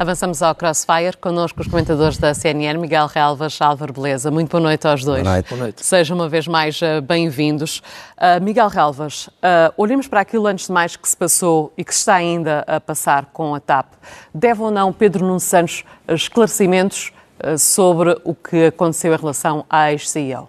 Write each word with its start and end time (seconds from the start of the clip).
Avançamos 0.00 0.40
ao 0.40 0.54
Crossfire, 0.54 1.14
connosco 1.20 1.60
os 1.60 1.66
comentadores 1.66 2.16
da 2.16 2.32
CNN, 2.32 2.80
Miguel 2.80 3.06
Relvas, 3.06 3.60
Álvaro 3.60 3.92
Beleza. 3.92 4.30
Muito 4.30 4.50
boa 4.50 4.62
noite 4.62 4.86
aos 4.86 5.04
dois. 5.04 5.22
Boa 5.22 5.34
noite. 5.34 5.48
Boa 5.50 5.60
noite. 5.60 5.84
Sejam 5.84 6.16
uma 6.16 6.26
vez 6.26 6.48
mais 6.48 6.80
uh, 6.80 7.02
bem-vindos. 7.02 7.82
Uh, 8.16 8.42
Miguel 8.42 8.68
Relvas, 8.68 9.26
uh, 9.26 9.74
olhemos 9.76 10.08
para 10.08 10.22
aquilo 10.22 10.46
antes 10.46 10.68
de 10.68 10.72
mais 10.72 10.96
que 10.96 11.06
se 11.06 11.14
passou 11.14 11.70
e 11.76 11.84
que 11.84 11.92
se 11.92 11.98
está 12.00 12.14
ainda 12.14 12.64
a 12.66 12.80
passar 12.80 13.26
com 13.26 13.54
a 13.54 13.60
TAP. 13.60 13.92
Deve 14.34 14.62
ou 14.62 14.70
não 14.70 14.90
Pedro 14.90 15.26
Nuno 15.26 15.38
Santos 15.38 15.84
esclarecimentos 16.08 17.12
sobre 17.58 18.18
o 18.24 18.34
que 18.34 18.68
aconteceu 18.68 19.12
em 19.12 19.18
relação 19.18 19.66
à 19.68 19.92
ex-CEO? 19.92 20.48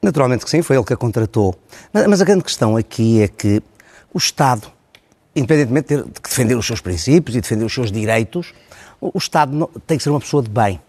Naturalmente 0.00 0.44
que 0.44 0.50
sim, 0.52 0.62
foi 0.62 0.76
ele 0.76 0.84
que 0.84 0.92
a 0.92 0.96
contratou. 0.96 1.56
Mas, 1.92 2.06
mas 2.06 2.22
a 2.22 2.24
grande 2.24 2.44
questão 2.44 2.76
aqui 2.76 3.20
é 3.22 3.26
que 3.26 3.60
o 4.12 4.18
Estado, 4.18 4.68
independentemente 5.34 5.96
de 5.96 6.04
defender 6.22 6.54
os 6.54 6.64
seus 6.64 6.80
princípios 6.80 7.36
e 7.36 7.40
defender 7.40 7.64
os 7.64 7.74
seus 7.74 7.90
direitos, 7.90 8.54
o 9.12 9.18
Estado 9.18 9.70
tem 9.86 9.98
que 9.98 10.04
ser 10.04 10.10
uma 10.10 10.20
pessoa 10.20 10.42
de 10.42 10.48
bem. 10.48 10.80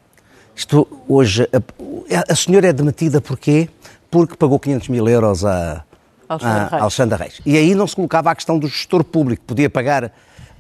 Isto, 0.56 0.88
hoje, 1.08 1.48
a, 1.52 2.32
a 2.32 2.36
senhora 2.36 2.68
é 2.68 2.74
demitida 2.74 3.20
porquê? 3.20 3.68
Porque 4.10 4.36
pagou 4.38 4.58
500 4.58 4.88
mil 4.88 5.08
euros 5.08 5.44
a, 5.44 5.84
Alexandre, 6.30 6.58
a 6.58 6.68
Reis. 6.68 6.82
Alexandre 6.82 7.18
Reis. 7.18 7.42
E 7.46 7.58
aí 7.58 7.76
não 7.76 7.88
se 7.88 7.96
colocava 7.96 8.32
a 8.32 8.36
questão 8.36 8.58
do 8.58 8.68
gestor 8.68 9.04
público, 9.04 9.44
podia 9.46 9.70
pagar. 9.70 10.12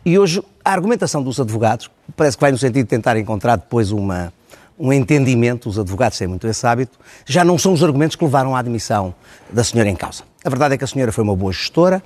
E 0.04 0.20
hoje 0.20 0.44
a 0.64 0.72
argumentação 0.72 1.24
dos 1.24 1.40
advogados 1.40 1.90
parece 2.16 2.36
que 2.36 2.42
vai 2.42 2.52
no 2.52 2.58
sentido 2.58 2.84
de 2.84 2.90
tentar 2.90 3.18
encontrar 3.18 3.56
depois 3.56 3.92
uma, 3.92 4.34
um 4.78 4.92
entendimento, 4.92 5.70
os 5.70 5.80
advogados 5.80 6.18
têm 6.18 6.28
muito 6.28 6.46
esse 6.48 6.66
hábito, 6.68 7.00
já 7.26 7.44
não 7.44 7.58
são 7.58 7.74
os 7.74 7.84
argumentos 7.84 8.16
que 8.16 8.24
levaram 8.24 8.56
à 8.56 8.60
admissão 8.60 9.16
da 9.50 9.64
senhora 9.64 9.90
em 9.90 9.96
causa. 9.96 10.24
A 10.44 10.50
verdade 10.50 10.76
é 10.76 10.78
que 10.78 10.84
a 10.84 10.88
senhora 10.88 11.12
foi 11.12 11.24
uma 11.24 11.36
boa 11.36 11.52
gestora, 11.52 12.04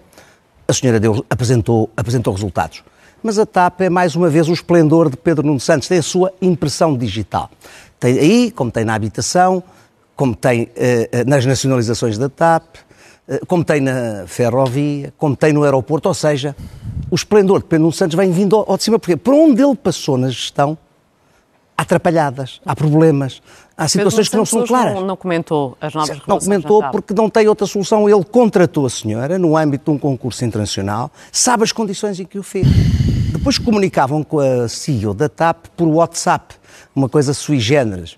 a 0.67 0.73
senhora 0.73 0.99
deu, 0.99 1.25
apresentou, 1.29 1.89
apresentou 1.97 2.33
resultados. 2.33 2.83
Mas 3.21 3.37
a 3.37 3.45
TAP 3.45 3.81
é 3.81 3.89
mais 3.89 4.15
uma 4.15 4.29
vez 4.29 4.47
o 4.47 4.53
esplendor 4.53 5.09
de 5.09 5.17
Pedro 5.17 5.45
Nuno 5.45 5.59
Santos, 5.59 5.87
tem 5.87 5.97
a 5.97 6.03
sua 6.03 6.31
impressão 6.41 6.97
digital. 6.97 7.49
Tem 7.99 8.17
aí, 8.17 8.51
como 8.51 8.71
tem 8.71 8.85
na 8.85 8.95
habitação, 8.95 9.61
como 10.15 10.35
tem 10.35 10.69
eh, 10.75 11.23
nas 11.25 11.45
nacionalizações 11.45 12.17
da 12.17 12.29
TAP, 12.29 12.77
eh, 13.27 13.41
como 13.45 13.63
tem 13.63 13.81
na 13.81 14.25
ferrovia, 14.25 15.13
como 15.17 15.35
tem 15.35 15.51
no 15.51 15.63
aeroporto, 15.63 16.07
ou 16.07 16.13
seja, 16.13 16.55
o 17.11 17.15
esplendor 17.15 17.59
de 17.59 17.65
Pedro 17.65 17.83
Nuno 17.83 17.93
Santos 17.93 18.15
vem 18.15 18.31
vindo 18.31 18.55
ao, 18.55 18.71
ao 18.71 18.77
de 18.77 18.83
cima, 18.83 18.97
porque 18.97 19.17
por 19.17 19.33
onde 19.33 19.61
ele 19.61 19.75
passou 19.75 20.17
na 20.17 20.29
gestão, 20.29 20.77
atrapalhadas, 21.79 22.59
há 22.65 22.75
problemas, 22.75 23.41
há 23.77 23.87
situações 23.87 24.27
que 24.27 24.35
não 24.35 24.45
são 24.45 24.65
claras. 24.65 24.95
Não, 24.95 25.05
não 25.05 25.15
comentou 25.15 25.77
as 25.79 25.93
novas 25.93 26.19
Não 26.27 26.37
comentou 26.37 26.83
porque 26.91 27.13
não 27.13 27.29
tem 27.29 27.47
outra 27.47 27.65
solução. 27.65 28.09
Ele 28.09 28.23
contratou 28.25 28.85
a 28.85 28.89
senhora 28.89 29.39
no 29.39 29.55
âmbito 29.55 29.89
de 29.89 29.95
um 29.95 29.97
concurso 29.97 30.43
internacional, 30.43 31.09
sabe 31.31 31.63
as 31.63 31.71
condições 31.71 32.19
em 32.19 32.25
que 32.25 32.37
o 32.37 32.43
fez. 32.43 32.67
Depois 33.31 33.57
comunicavam 33.57 34.23
com 34.23 34.39
a 34.39 34.67
CEO 34.67 35.13
da 35.13 35.29
TAP 35.29 35.67
por 35.77 35.87
WhatsApp, 35.87 36.55
uma 36.93 37.07
coisa 37.07 37.33
sui 37.33 37.59
generis. 37.59 38.17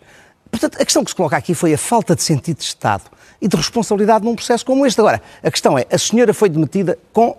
Portanto, 0.49 0.81
a 0.81 0.83
questão 0.83 1.03
que 1.03 1.11
se 1.11 1.15
coloca 1.15 1.37
aqui 1.37 1.53
foi 1.53 1.71
a 1.71 1.77
falta 1.77 2.15
de 2.15 2.23
sentido 2.23 2.57
de 2.57 2.63
Estado 2.63 3.03
e 3.39 3.47
de 3.47 3.55
responsabilidade 3.55 4.25
num 4.25 4.35
processo 4.35 4.65
como 4.65 4.87
este. 4.87 4.99
Agora, 4.99 5.21
a 5.43 5.51
questão 5.51 5.77
é, 5.77 5.85
a 5.91 5.97
senhora 5.99 6.33
foi 6.33 6.49
demitida 6.49 6.97
com 7.13 7.37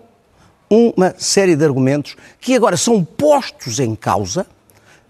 uma 0.71 1.15
série 1.19 1.57
de 1.57 1.65
argumentos 1.65 2.15
que 2.41 2.55
agora 2.55 2.77
são 2.77 3.03
postos 3.03 3.81
em 3.81 3.97
causa 3.97 4.47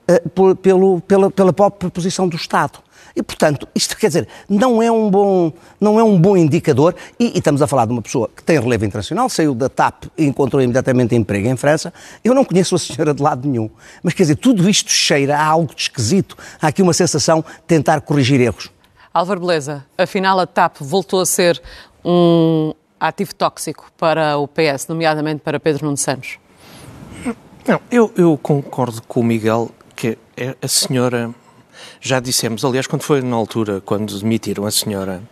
uh, 0.09 0.57
pelo, 0.57 1.01
pela, 1.01 1.31
pela 1.31 1.53
própria 1.53 1.91
posição 1.91 2.29
do 2.29 2.37
Estado. 2.37 2.79
E, 3.15 3.23
portanto, 3.23 3.69
isto 3.75 3.97
quer 3.97 4.07
dizer, 4.07 4.29
não 4.49 4.83
é 4.83 4.91
um 4.91 5.11
bom, 5.11 5.53
não 5.81 6.01
é 6.01 6.05
um 6.05 6.19
bom 6.19 6.37
indicador, 6.37 6.95
e, 7.19 7.27
e, 7.27 7.39
estamos 7.39 7.61
a 7.61 7.67
falar 7.67 7.85
de 7.87 7.93
uma 7.93 8.01
pessoa 8.01 8.31
que 8.35 8.43
tem 8.43 8.59
relevo 8.59 8.85
internacional, 8.85 9.29
saiu 9.29 9.55
da 9.55 9.69
TAP 9.69 10.05
e 10.17 10.25
encontrou 10.25 10.63
imediatamente 10.63 11.15
emprego 11.15 11.47
em 11.49 11.57
França. 11.57 11.93
Eu 12.25 12.35
não 12.35 12.45
conheço 12.45 12.75
a 12.75 12.79
senhora 12.79 13.13
de 13.13 13.23
lado 13.23 13.47
nenhum, 13.47 13.69
mas 14.03 14.15
quer 14.15 14.23
dizer, 14.23 14.37
tudo 14.37 14.69
isto 14.69 14.91
cheira 14.91 15.37
a 15.37 15.45
algo 15.45 15.75
de 15.75 15.83
esquisito. 15.83 16.37
Há 16.61 16.69
aqui 16.69 16.81
uma 16.81 16.95
sensação 16.95 17.43
de 17.43 17.63
tentar 17.67 18.01
corrigir 18.01 18.41
erros. 18.41 18.71
Álvaro 19.13 19.41
Beleza, 19.41 19.85
afinal 19.99 20.41
a 20.41 20.47
TAP 20.47 20.79
voltou 20.81 21.21
a 21.21 21.27
ser 21.27 21.61
um 22.03 22.73
ativo 22.99 23.35
tóxico 23.35 23.91
para 23.99 24.39
o 24.39 24.49
PS, 24.49 24.87
nomeadamente 24.89 25.43
para 25.43 25.61
Pedro 25.61 25.85
Nuno 25.85 25.97
Santos? 25.99 26.39
Não, 27.67 27.81
eu, 27.91 28.11
eu 28.17 28.39
concordo 28.39 29.03
com 29.03 29.21
o 29.21 29.25
Miguel 29.25 29.71
a 30.61 30.69
senhora 30.69 31.35
já 32.01 32.21
dissemos, 32.21 32.65
aliás, 32.65 32.87
quando 32.87 33.03
foi 33.03 33.23
na 33.23 33.37
altura, 33.37 33.81
quando 33.81 34.19
demitiram 34.19 34.67
a 34.67 34.71
senhora, 34.71 35.23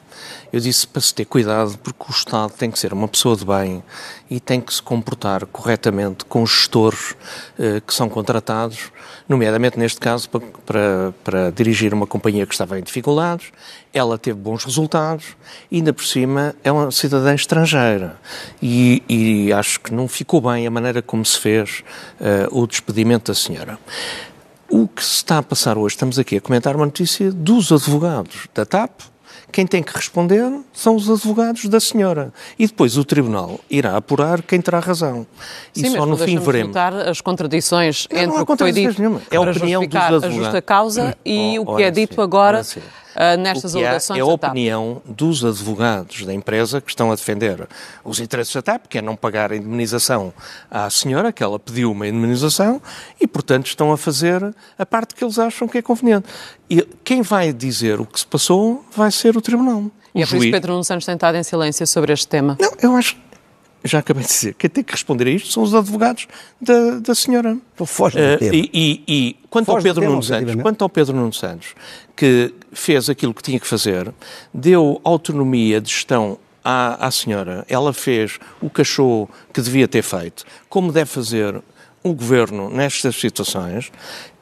eu 0.53 0.61
disse 0.61 0.87
para 0.87 1.01
se 1.01 1.15
ter 1.15 1.25
cuidado, 1.25 1.79
porque 1.79 2.05
o 2.09 2.11
Estado 2.11 2.53
tem 2.53 2.71
que 2.71 2.79
ser 2.79 2.93
uma 2.93 3.07
pessoa 3.07 3.37
de 3.37 3.45
bem 3.45 3.83
e 4.29 4.41
tem 4.41 4.61
que 4.61 4.73
se 4.75 4.83
comportar 4.83 5.47
corretamente 5.47 6.25
com 6.25 6.43
os 6.43 6.51
gestores 6.51 7.15
eh, 7.59 7.81
que 7.85 7.95
são 7.95 8.09
contratados, 8.09 8.91
nomeadamente 9.29 9.79
neste 9.79 10.01
caso 10.01 10.29
para, 10.29 10.41
para, 10.67 11.15
para, 11.25 11.51
dirigir 11.51 11.95
uma 11.95 12.07
companhia 12.07 12.47
que 12.47 12.53
estava 12.53 12.79
em 12.79 12.83
dificuldades. 12.83 13.53
Ela 13.93 14.19
teve 14.19 14.39
bons 14.39 14.65
resultados 14.65 15.37
e, 15.71 15.77
ainda 15.77 15.93
por 15.93 16.05
cima, 16.05 16.55
é 16.63 16.71
uma 16.71 16.91
cidadã 16.91 17.35
estrangeira. 17.35 18.17
E, 18.61 19.03
e 19.09 19.53
acho 19.53 19.81
que 19.81 19.95
não 19.95 20.07
ficou 20.09 20.41
bem 20.41 20.67
a 20.67 20.71
maneira 20.71 21.01
como 21.01 21.25
se 21.25 21.39
fez 21.39 21.83
eh, 22.21 22.49
o 22.51 22.67
despedimento 22.67 23.31
da 23.31 23.35
senhora. 23.35 23.79
O 24.71 24.87
que 24.87 25.05
se 25.05 25.17
está 25.17 25.39
a 25.39 25.43
passar 25.43 25.77
hoje, 25.77 25.95
estamos 25.97 26.19
aqui 26.19 26.37
a 26.37 26.41
comentar 26.41 26.77
uma 26.77 26.85
notícia 26.85 27.31
dos 27.33 27.73
advogados 27.73 28.47
da 28.55 28.65
TAP. 28.65 29.01
Quem 29.53 29.67
tem 29.67 29.83
que 29.83 29.93
responder 29.93 30.49
são 30.73 30.95
os 30.95 31.11
advogados 31.11 31.67
da 31.67 31.81
senhora. 31.81 32.33
E 32.57 32.69
depois 32.69 32.97
o 32.97 33.05
Tribunal 33.05 33.59
irá 33.69 33.97
apurar 33.97 34.43
quem 34.43 34.61
terá 34.61 34.79
razão. 34.79 35.27
Sim, 35.73 35.87
e 35.87 35.91
só 35.91 36.07
no 36.07 36.17
fim 36.17 36.39
veremos. 36.39 36.69
notar 36.69 36.95
as 36.95 37.21
contradições 37.21 38.07
não, 38.13 38.21
entre 38.21 38.37
não 38.37 38.43
o 38.43 38.47
que 38.47 38.57
foi 38.57 38.71
dito 38.73 38.99
nenhuma. 39.01 39.21
é 39.29 39.37
a 39.37 39.41
opinião 39.41 39.85
dos 39.85 39.97
advogados. 39.97 40.25
a 40.25 40.31
justa 40.31 40.63
causa 40.63 41.17
e 41.25 41.59
Oh, 41.59 41.63
o 41.63 41.77
que 41.77 41.83
é 41.83 41.87
ora 41.87 41.93
dito 41.93 42.15
sim, 42.15 42.21
agora. 42.21 42.63
Uh, 43.17 43.41
nestas 43.41 43.75
alegações 43.75 44.19
é 44.19 44.23
a 44.23 44.27
opinião 44.27 45.03
dos 45.07 45.45
advogados 45.45 46.25
da 46.25 46.33
empresa 46.35 46.81
que 46.81 46.91
estão 46.91 47.11
a 47.11 47.15
defender 47.15 47.69
os 48.05 48.21
interesses 48.21 48.55
da 48.55 48.63
TAP, 48.63 48.87
que 48.89 48.99
é 48.99 49.03
não 49.03 49.17
pagar 49.17 49.53
a 49.53 49.57
indemnização 49.57 50.33
à 50.71 50.89
senhora, 50.91 51.33
que 51.33 51.43
ela 51.43 51.59
pediu 51.59 51.93
uma 51.93 52.07
indemnização, 52.07 52.81
e, 53.21 53.27
portanto, 53.27 53.67
estão 53.67 53.93
a 53.93 53.97
fazer 53.99 54.55
a 54.79 54.87
parte 54.87 55.15
que 55.15 55.25
eles 55.25 55.39
acham 55.39 55.67
que 55.69 55.79
é 55.79 55.83
conveniente. 55.83 56.27
E 56.69 56.83
quem 57.05 57.23
vai 57.23 57.53
dizer 57.53 58.01
o 58.01 58.07
que 58.07 58.21
se 58.21 58.27
passou 58.27 58.85
vai 58.97 59.11
ser 59.11 59.37
o 59.37 59.41
Tribunal. 59.41 59.85
E 60.15 60.21
o 60.21 60.23
é 60.23 60.27
por 60.27 60.29
isso 60.29 60.31
que 60.35 60.37
juiz- 60.39 60.51
Pedro 60.53 60.73
Nuno 60.73 60.85
Santos 60.85 61.07
tem 61.07 61.15
estado 61.15 61.37
em 61.37 61.43
silêncio 61.43 61.87
sobre 61.87 62.13
este 62.13 62.27
tema. 62.27 62.57
Não, 62.61 62.73
eu 62.83 62.97
acho. 62.97 63.17
Já 63.83 64.01
acabei 64.01 64.23
de 64.23 64.29
dizer. 64.29 64.55
Quem 64.55 64.69
tem 64.69 64.85
que 64.85 64.93
responder 64.93 65.27
a 65.27 65.31
isto 65.31 65.51
são 65.51 65.63
os 65.63 65.75
advogados 65.75 66.27
da, 66.61 66.99
da 67.01 67.15
senhora. 67.15 67.51
Ele 67.79 67.87
foge 67.87 68.17
do 68.17 68.23
Eh, 68.23 68.37
tema. 68.37 68.55
e, 68.55 68.71
e- 68.75 69.03
e 69.09 69.37
quanto 69.49 69.71
ao 69.71 69.77
Foge 69.77 69.89
do 69.89 69.95
Pedro 69.95 70.11
Nuno 70.11 70.23
Santos, 70.23 70.55
quanto 70.63 70.83
ao 70.83 70.89
Pedro 70.89 71.17
Nuno 71.17 71.33
Santos, 71.33 71.75
que 72.15 72.55
fez 72.73 73.09
aquilo 73.09 73.33
que 73.33 73.43
tinha 73.43 73.59
que 73.59 73.67
fazer, 73.67 74.13
deu 74.53 75.01
autonomia 75.03 75.81
de 75.81 75.89
gestão 75.91 76.39
à, 76.63 77.07
à 77.07 77.11
senhora, 77.11 77.65
ela 77.69 77.93
fez 77.95 78.39
o 78.61 78.71
achou 78.79 79.29
que 79.53 79.63
devia 79.63 79.89
ter 79.89 80.03
feito, 80.03 80.45
como 80.69 80.93
deve 80.93 81.11
fazer 81.11 81.61
o 82.03 82.13
governo 82.15 82.69
nestas 82.71 83.17
situações, 83.17 83.91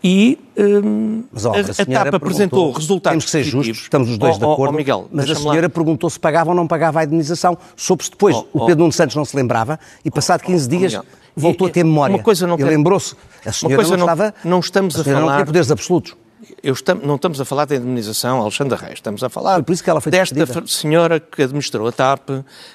e 0.02 0.38
hum, 0.56 1.24
a, 1.34 1.82
a 1.82 2.04
TAP 2.04 2.14
apresentou 2.14 2.70
resultados 2.72 3.10
Temos 3.12 3.24
que 3.24 3.30
ser 3.30 3.42
justos, 3.42 3.78
estamos 3.82 4.08
os 4.10 4.18
dois 4.18 4.36
Ó, 4.36 4.38
de 4.38 4.44
acordo. 4.44 4.74
Miguel, 4.76 5.08
mas 5.12 5.28
a 5.28 5.34
senhora 5.34 5.68
perguntou 5.68 6.08
se 6.08 6.20
pagava 6.20 6.50
ou 6.50 6.56
não 6.56 6.66
pagava 6.68 7.00
a 7.00 7.04
indemnização. 7.04 7.58
Soube-se 7.76 8.10
depois. 8.10 8.36
Ó, 8.36 8.44
o. 8.52 8.66
Pedro 8.66 8.80
Nuno 8.82 8.92
Santos 8.92 9.16
não 9.16 9.24
se 9.24 9.34
lembrava 9.36 9.78
e, 10.04 10.10
passado 10.10 10.42
15 10.42 10.68
dias, 10.68 10.92
Miguel, 10.94 11.04
voltou 11.36 11.66
e- 11.66 11.70
a 11.70 11.72
ter 11.72 11.84
memória. 11.84 12.14
uma 12.14 12.22
coisa 12.22 12.46
não 12.46 12.58
e 12.58 12.62
lembrou-se. 12.64 13.16
A 13.44 13.52
senhora 13.52 13.76
coisa 13.76 13.96
não, 13.96 14.06
não- 14.06 14.12
estava. 14.14 14.34
não 14.44 14.60
estamos 14.60 14.96
a 14.96 15.00
a 15.00 15.04
senhora 15.04 15.20
não 15.20 15.26
falar- 15.28 15.38
tinha 15.38 15.46
poderes 15.46 15.70
absolutos. 15.70 16.16
Eu 16.62 16.72
estam- 16.72 17.00
não 17.02 17.16
estamos 17.16 17.40
a 17.40 17.44
falar 17.44 17.64
da 17.64 17.74
indemnização 17.74 18.40
Alexandre 18.40 18.78
Reis, 18.78 18.94
estamos 18.94 19.22
a 19.24 19.28
falar 19.28 19.60
desta 19.60 20.08
despedida. 20.34 20.52
f- 20.60 20.68
senhora 20.68 21.18
que 21.20 21.42
administrou 21.42 21.86
a 21.88 21.92
TAP, 21.92 22.30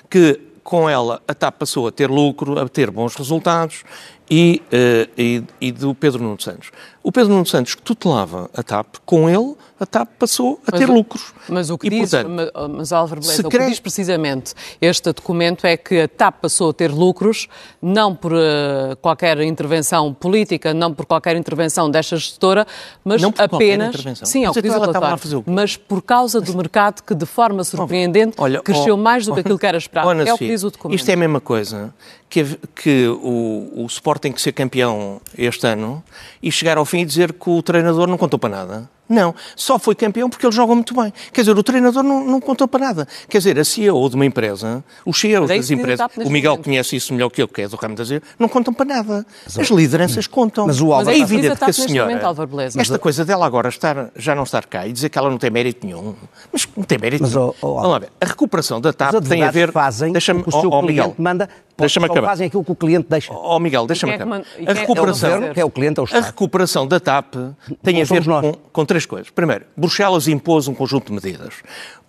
que 0.09 0.39
com 0.63 0.89
ela 0.89 1.21
a 1.27 1.33
TAP 1.33 1.55
passou 1.59 1.87
a 1.87 1.91
ter 1.91 2.09
lucro, 2.09 2.57
a 2.59 2.67
ter 2.69 2.91
bons 2.91 3.15
resultados, 3.15 3.83
e, 4.29 4.61
eh, 4.71 5.09
e, 5.17 5.43
e 5.59 5.71
do 5.71 5.93
Pedro 5.93 6.21
Nuno 6.23 6.39
Santos. 6.39 6.71
O 7.03 7.11
Pedro 7.11 7.33
Nuno 7.33 7.45
Santos 7.45 7.75
que 7.75 7.81
tutelava 7.81 8.49
a 8.55 8.63
TAP, 8.63 8.95
com 9.05 9.29
ele 9.29 9.55
a 9.77 9.85
TAP 9.85 10.07
passou 10.17 10.61
a 10.65 10.69
Mas 10.71 10.79
ter 10.79 10.89
o- 10.89 10.93
lucros. 10.93 11.33
Mas 11.49 11.69
o 11.69 11.77
que 11.77 11.87
e, 11.87 11.89
diz, 11.89 12.11
portanto, 12.11 12.29
ma- 12.55 12.67
mas 12.69 12.93
Álvaro 12.93 13.19
Beleza, 13.19 13.45
o 13.45 13.49
que 13.49 13.59
diz 13.59 13.77
precisamente 13.81 14.53
este 14.79 15.11
documento 15.11 15.65
é 15.67 15.75
que 15.75 15.99
a 16.01 16.07
TAP 16.07 16.35
passou 16.41 16.69
a 16.69 16.73
ter 16.73 16.89
lucros, 16.89 17.49
não 17.81 18.15
por 18.15 18.31
eh, 18.33 18.95
qualquer 19.01 19.41
intervenção 19.41 20.13
política, 20.13 20.73
não 20.73 20.93
por 20.93 21.05
qualquer 21.05 21.35
intervenção 21.35 21.91
desta 21.91 22.15
gestora, 22.15 22.65
mas 23.03 23.21
Não 23.21 23.33
por 23.33 23.41
apenas. 23.43 23.95
Sim, 24.23 24.45
é 24.45 24.49
o 24.49 24.53
que 24.53 24.61
diz 24.61 24.71
o 24.71 24.77
então 24.77 24.85
estava 24.87 25.07
relatório. 25.07 25.43
o? 25.45 25.51
Mas 25.51 25.75
por 25.75 26.01
causa 26.01 26.39
do 26.39 26.55
mercado 26.55 27.01
que, 27.03 27.13
de 27.13 27.25
forma 27.25 27.65
surpreendente, 27.65 28.35
Olha, 28.37 28.61
cresceu 28.61 28.93
ó, 28.93 28.97
mais 28.97 29.25
do 29.25 29.33
que 29.33 29.41
aquilo 29.41 29.59
que 29.59 29.65
era 29.65 29.77
esperado. 29.77 30.07
ó, 30.07 30.13
é 30.13 30.33
o 30.33 30.37
que 30.37 30.47
diz 30.47 30.63
o 30.63 30.69
documento. 30.71 30.97
Isto 30.97 31.09
é 31.09 31.13
a 31.15 31.17
mesma 31.17 31.41
coisa 31.41 31.93
que, 32.29 32.57
que 32.73 33.07
o, 33.07 33.83
o 33.83 33.85
Sport 33.87 34.21
tem 34.21 34.31
que 34.31 34.41
ser 34.41 34.53
campeão 34.53 35.19
este 35.37 35.67
ano 35.67 36.01
e 36.41 36.49
chegar 36.51 36.77
ao 36.77 36.85
fim 36.93 37.03
dizer 37.07 37.33
que 37.33 37.49
o 37.49 37.63
treinador 37.63 38.07
não 38.07 38.19
contou 38.19 38.37
para 38.37 38.49
nada. 38.49 38.89
Não, 39.07 39.35
só 39.55 39.77
foi 39.77 39.95
campeão 39.95 40.29
porque 40.29 40.45
ele 40.45 40.53
joga 40.53 40.73
muito 40.73 40.95
bem. 40.95 41.13
Quer 41.31 41.41
dizer, 41.41 41.57
o 41.57 41.63
treinador 41.63 42.03
não, 42.03 42.25
não 42.25 42.39
contou 42.39 42.67
para 42.67 42.85
nada. 42.85 43.07
Quer 43.27 43.39
dizer, 43.39 43.59
a 43.59 43.65
CEO 43.65 44.09
de 44.09 44.15
uma 44.15 44.25
empresa, 44.25 44.83
os 45.05 45.19
CEOs 45.19 45.49
é 45.49 45.57
das 45.57 45.69
empresas, 45.69 46.07
o 46.17 46.29
Miguel 46.29 46.51
momento. 46.51 46.65
conhece 46.65 46.95
isso 46.95 47.13
melhor 47.13 47.29
que 47.29 47.41
eu, 47.41 47.47
que 47.47 47.61
é 47.61 47.67
do 47.67 47.75
ramo 47.75 47.95
das 47.95 48.09
não 48.39 48.47
contam 48.47 48.73
para 48.73 48.85
nada. 48.85 49.25
As 49.45 49.69
lideranças 49.69 50.27
contam. 50.27 50.67
Mas, 50.67 50.79
o 50.79 50.93
Álvaro, 50.93 51.17
mas 51.17 51.17
é 51.17 51.33
evidente 51.33 51.57
que 51.57 51.69
a 51.69 51.73
senhora, 51.73 52.09
momento, 52.47 52.79
esta 52.79 52.97
coisa 52.97 53.25
dela 53.25 53.45
agora 53.45 53.69
estar, 53.69 54.09
já 54.15 54.33
não 54.33 54.43
estar 54.43 54.65
cá 54.65 54.87
e 54.87 54.93
dizer 54.93 55.09
que 55.09 55.17
ela 55.17 55.29
não 55.29 55.37
tem 55.37 55.49
mérito 55.49 55.85
nenhum, 55.85 56.15
mas 56.51 56.67
não 56.75 56.83
tem 56.83 56.97
mérito 56.97 57.23
mas, 57.23 57.33
nenhum. 57.33 57.53
Oh, 57.61 57.67
oh, 57.67 57.75
Vamos 57.75 57.91
lá 57.91 57.99
ver, 57.99 58.09
a 58.21 58.25
recuperação 58.25 58.79
da 58.79 58.93
TAP 58.93 59.15
tem 59.27 59.43
a 59.43 59.51
ver... 59.51 59.71
fazem 59.71 60.11
deixa-me, 60.11 60.43
o 60.45 60.51
seu 60.51 60.69
oh, 60.69 60.81
Miguel, 60.81 61.13
manda 61.17 61.49
Deixa-me 61.77 62.05
acabar. 62.05 62.29
fazem 62.29 62.47
aquilo 62.47 62.63
que 62.63 62.71
o 62.71 62.75
cliente 62.75 63.07
deixa. 63.09 63.33
Ó 63.33 63.55
oh, 63.55 63.59
Miguel, 63.59 63.87
deixa-me 63.87 64.11
é 64.11 64.15
acabar. 64.15 64.41
É 64.57 64.71
a 64.71 64.73
recuperação, 64.73 65.29
é 65.29 65.49
o, 65.49 65.53
que 65.53 65.59
é 65.59 65.65
o 65.65 65.69
cliente, 65.71 65.99
é 65.99 66.03
o. 66.03 66.07
A 66.11 66.19
recuperação 66.19 66.87
da 66.87 66.99
TAP 66.99 67.33
tem 67.81 68.01
a 68.01 68.05
ver 68.05 68.23
com, 68.23 68.53
com, 68.71 68.85
três 68.93 69.05
coisas. 69.07 69.29
Primeiro, 69.31 69.65
Bruxelas 69.75 70.27
impôs 70.27 70.67
um 70.67 70.75
conjunto 70.75 71.07
de 71.07 71.13
medidas. 71.13 71.55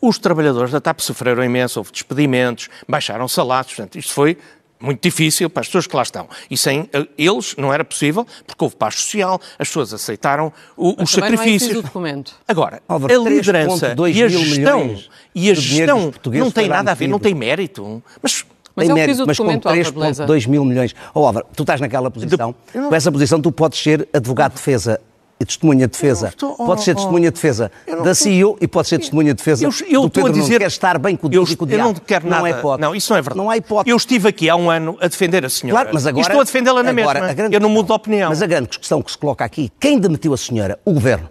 Os 0.01 0.19
trabalhadores 0.19 0.71
da 0.71 0.81
TAP 0.81 1.01
sofreram 1.01 1.43
imenso, 1.43 1.81
houve 1.81 1.91
despedimentos, 1.91 2.69
baixaram 2.87 3.27
salários, 3.27 3.73
portanto, 3.73 3.97
isto 3.99 4.13
foi 4.13 4.37
muito 4.79 5.01
difícil 5.01 5.49
para 5.49 5.63
as 5.63 5.67
pessoas 5.69 5.87
que 5.87 5.97
lá 5.97 6.03
estão. 6.03 6.29
E 6.51 6.59
sem 6.59 6.91
eh, 6.93 7.07
eles 7.17 7.55
não 7.57 7.73
era 7.73 7.83
possível, 7.83 8.27
porque 8.47 8.63
houve 8.63 8.77
paz 8.77 8.97
social, 8.97 9.41
as 9.59 9.69
pessoas 9.69 9.95
aceitaram 9.95 10.53
o, 10.77 11.03
os 11.03 11.11
sacrifícios. 11.11 11.73
Não 11.73 11.81
é 11.81 11.83
documento. 11.83 12.35
Agora, 12.47 12.83
a 12.87 12.99
liderança 12.99 13.95
e 14.13 14.23
a 14.23 14.29
gestão, 14.29 14.99
e 15.35 15.51
a 15.51 15.55
gestão 15.55 16.13
não 16.27 16.51
tem 16.51 16.69
nada 16.69 16.91
a 16.91 16.95
ver, 16.95 17.09
não 17.09 17.19
tem 17.19 17.35
mérito. 17.35 18.03
Mas 18.23 18.45
mas 18.77 18.87
tem 18.87 18.95
mérito, 18.95 19.25
mas 19.25 19.39
com 19.39 19.47
3,2 19.47 20.49
mil 20.49 20.65
milhões. 20.65 20.95
Ó, 21.15 21.31
oh, 21.31 21.43
tu 21.55 21.63
estás 21.63 21.81
naquela 21.81 22.11
posição, 22.11 22.55
de... 22.73 22.81
com 22.81 22.95
essa 22.95 23.11
posição 23.11 23.41
tu 23.41 23.53
podes 23.53 23.81
ser 23.81 24.09
advogado 24.13 24.51
de 24.51 24.57
defesa 24.57 25.01
e 25.39 25.45
testemunha 25.45 25.87
de 25.87 25.93
defesa. 25.93 26.29
Estou, 26.29 26.55
oh, 26.59 26.67
pode 26.67 26.83
ser 26.83 26.95
testemunha 26.95 27.31
de 27.31 27.35
defesa 27.35 27.71
da 28.03 28.15
CEO 28.15 28.57
e 28.61 28.69
pode 28.69 28.89
ser 28.89 28.99
testemunha 28.99 29.35
de 29.35 29.39
defesa 29.39 29.65
eu, 29.65 29.71
eu 29.89 30.03
do 30.03 30.11
Pedro 30.11 30.31
a 30.31 30.33
dizer, 30.33 30.61
Quer 30.61 30.67
estar 30.67 30.99
bem 30.99 31.17
com 31.17 31.27
o 31.27 31.31
Deus 31.31 31.51
e 31.51 31.57
com 31.57 31.65
o 31.65 31.69
diabo. 31.69 31.83
Eu 31.83 31.95
não 31.95 31.95
quero 31.95 32.29
nada. 32.29 32.41
Não, 32.41 32.47
é 32.47 32.51
hipótese. 32.51 32.81
não, 32.81 32.95
isso 32.95 33.13
não 33.13 33.19
é 33.19 33.23
verdade. 33.23 33.39
Não 33.39 33.51
há 33.51 33.57
hipótese. 33.57 33.91
Eu 33.91 33.97
estive 33.97 34.29
aqui 34.29 34.49
há 34.49 34.57
um 34.57 34.71
ano 34.71 34.97
a 35.01 35.09
defender 35.09 35.45
a 35.45 35.49
senhora. 35.49 35.83
Claro, 35.83 35.95
mas 35.95 36.07
agora, 36.07 36.21
e 36.21 36.27
estou 36.27 36.41
a 36.41 36.45
defendê-la 36.45 36.83
na 36.83 36.91
agora, 36.91 37.21
mesma. 37.21 37.35
Grande, 37.35 37.55
eu 37.55 37.61
não 37.61 37.69
mudo 37.69 37.87
de 37.87 37.93
opinião. 37.93 38.31
Mas 38.31 38.43
a 38.43 38.47
grande 38.47 38.79
questão 38.79 39.03
que 39.03 39.11
se 39.11 39.19
coloca 39.19 39.45
aqui, 39.45 39.71
quem 39.81 39.99
demitiu 39.99 40.33
a 40.33 40.37
senhora? 40.37 40.79
O 40.85 40.93
Governo. 40.93 41.29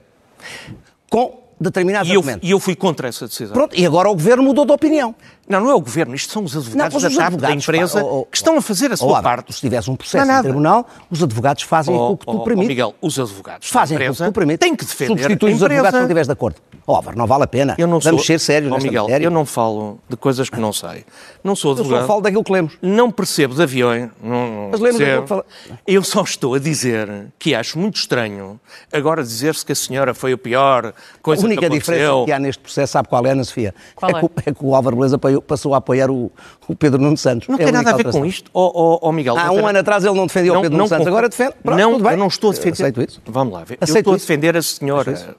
Com 1.10 1.44
determinados 1.60 2.10
e 2.10 2.14
eu, 2.14 2.20
argumentos. 2.20 2.48
E 2.48 2.52
eu 2.52 2.60
fui 2.60 2.76
contra 2.76 3.08
essa 3.08 3.28
decisão. 3.28 3.54
Pronto, 3.54 3.80
e 3.80 3.86
agora 3.86 4.10
o 4.10 4.14
Governo 4.14 4.44
mudou 4.44 4.66
de 4.66 4.72
opinião. 4.72 5.16
Não, 5.48 5.60
não 5.60 5.70
é 5.70 5.76
o 5.76 5.82
Governo, 5.82 6.16
isto 6.16 6.32
são 6.32 6.44
os 6.44 6.56
advogados 6.56 7.04
não, 7.04 7.10
da 7.10 7.18
TAP, 7.18 7.34
da 7.34 7.52
empresa, 7.52 8.00
pá, 8.00 8.06
oh, 8.06 8.20
oh, 8.20 8.26
que 8.26 8.38
estão 8.38 8.58
a 8.58 8.62
fazer 8.62 8.92
a 8.94 8.98
sua 8.98 9.20
oh, 9.20 9.22
parte. 9.22 9.54
Se 9.54 9.60
tivesse 9.60 9.92
um 9.92 9.96
processo 9.96 10.32
no 10.32 10.42
tribunal, 10.42 10.88
os 11.10 11.22
advogados 11.22 11.64
fazem 11.64 11.94
oh, 11.94 12.12
o 12.12 12.18
que 12.18 12.26
tu 12.26 12.38
oh, 12.38 12.44
permites. 12.44 12.70
Miguel, 12.70 12.96
os 13.02 13.20
advogados 13.20 13.70
fazem 13.70 13.98
o 13.98 14.16
que 14.16 14.24
tu 14.24 14.32
permites. 14.32 14.60
Têm 14.60 14.76
que 14.76 14.86
defender 14.86 15.22
Substitui 15.22 15.54
os 15.54 15.64
advogados 15.64 15.90
se 15.90 15.96
não 15.96 16.04
estiveres 16.04 16.28
de 16.28 16.34
acordo. 16.34 16.56
Ó, 16.88 17.02
oh, 17.02 17.12
não 17.14 17.28
vale 17.28 17.44
a 17.44 17.48
pena. 17.48 17.76
Eu 17.78 17.88
não 17.88 18.00
Vamos 18.00 18.22
sou... 18.22 18.26
ser 18.26 18.40
sérios 18.40 18.72
oh, 18.72 18.76
nesta 18.76 18.88
Miguel, 18.88 19.04
matéria. 19.04 19.26
eu 19.26 19.32
não 19.32 19.46
falo 19.46 20.00
de 20.10 20.16
coisas 20.18 20.50
que 20.50 20.60
não 20.60 20.72
sei. 20.72 21.06
Não 21.44 21.56
sou 21.56 21.74
advogado. 21.74 22.00
Eu 22.00 22.02
só 22.02 22.08
falo 22.08 22.22
daquilo 22.22 22.44
que 22.44 22.52
lemos. 22.52 22.78
Não 22.82 23.12
percebo 23.12 23.54
de 23.54 23.64
aviões. 23.64 24.10
Não, 24.22 24.70
Mas 24.72 24.80
lemos 24.80 24.98
percebo. 24.98 25.28
Fala... 25.28 25.46
Eu 25.86 26.04
só 26.04 26.24
estou 26.24 26.56
a 26.56 26.60
dizer 26.60 27.28
que 27.38 27.54
acho 27.54 27.78
muito 27.78 27.98
estranho 27.98 28.60
agora 28.92 29.24
dizer-se 29.24 29.66
que 29.66 29.72
a 29.72 29.76
senhora 29.76 30.14
foi 30.14 30.34
a 30.34 30.38
pior 30.38 30.94
coisa 31.22 31.48
que 31.48 31.54
aconteceu. 31.54 31.64
A 31.64 31.68
única 31.68 31.70
diferença 31.70 32.26
que 32.26 32.32
há 32.32 32.40
neste 32.40 32.62
processo, 32.62 32.94
sabe 32.94 33.08
qual 33.08 33.26
é, 33.26 33.32
Ana 33.32 33.44
Sofia? 33.44 33.74
Qual 33.96 34.12
é, 34.12 34.18
é? 34.18 34.22
Que, 34.22 34.50
é 34.50 34.54
que 34.54 34.66
o 34.66 34.76
Álvaro 34.76 34.96
Beleza 34.96 35.18
passou 35.42 35.74
a 35.74 35.78
apoiar 35.78 36.10
o, 36.10 36.32
o 36.68 36.76
Pedro 36.76 37.02
Nuno 37.02 37.18
Santos. 37.18 37.48
Não 37.48 37.56
é 37.56 37.64
tem 37.64 37.72
nada 37.72 37.92
a 37.92 37.96
ver 37.96 38.12
com 38.12 38.26
isto, 38.26 38.50
oh, 38.54 39.00
oh, 39.02 39.12
Miguel. 39.12 39.38
Há 39.38 39.52
um 39.52 39.68
ano 39.68 39.80
atrás 39.80 40.04
ele 40.04 40.16
não 40.16 40.28
defendia 40.28 40.52
não, 40.52 40.60
o 40.60 40.62
Pedro 40.62 40.78
Nuno 40.78 40.90
Santos, 40.90 41.08
agora 41.08 41.30
defende. 41.30 41.54
Pronto, 41.64 41.80
não, 41.80 41.92
tudo 41.94 42.04
bem. 42.04 42.12
eu 42.14 42.18
não 42.18 42.28
estou 42.28 42.52
a 42.52 42.54
defender. 42.54 42.74
Aceito 42.74 43.02
isso. 43.02 43.22
Vamos 43.26 43.54
lá 43.54 43.64
ver. 43.64 43.78
Aceito 43.82 43.96
eu 43.96 44.00
estou 44.00 44.14
a 44.14 44.18
defender 44.18 44.58
a 44.58 44.62
senhora. 44.62 45.36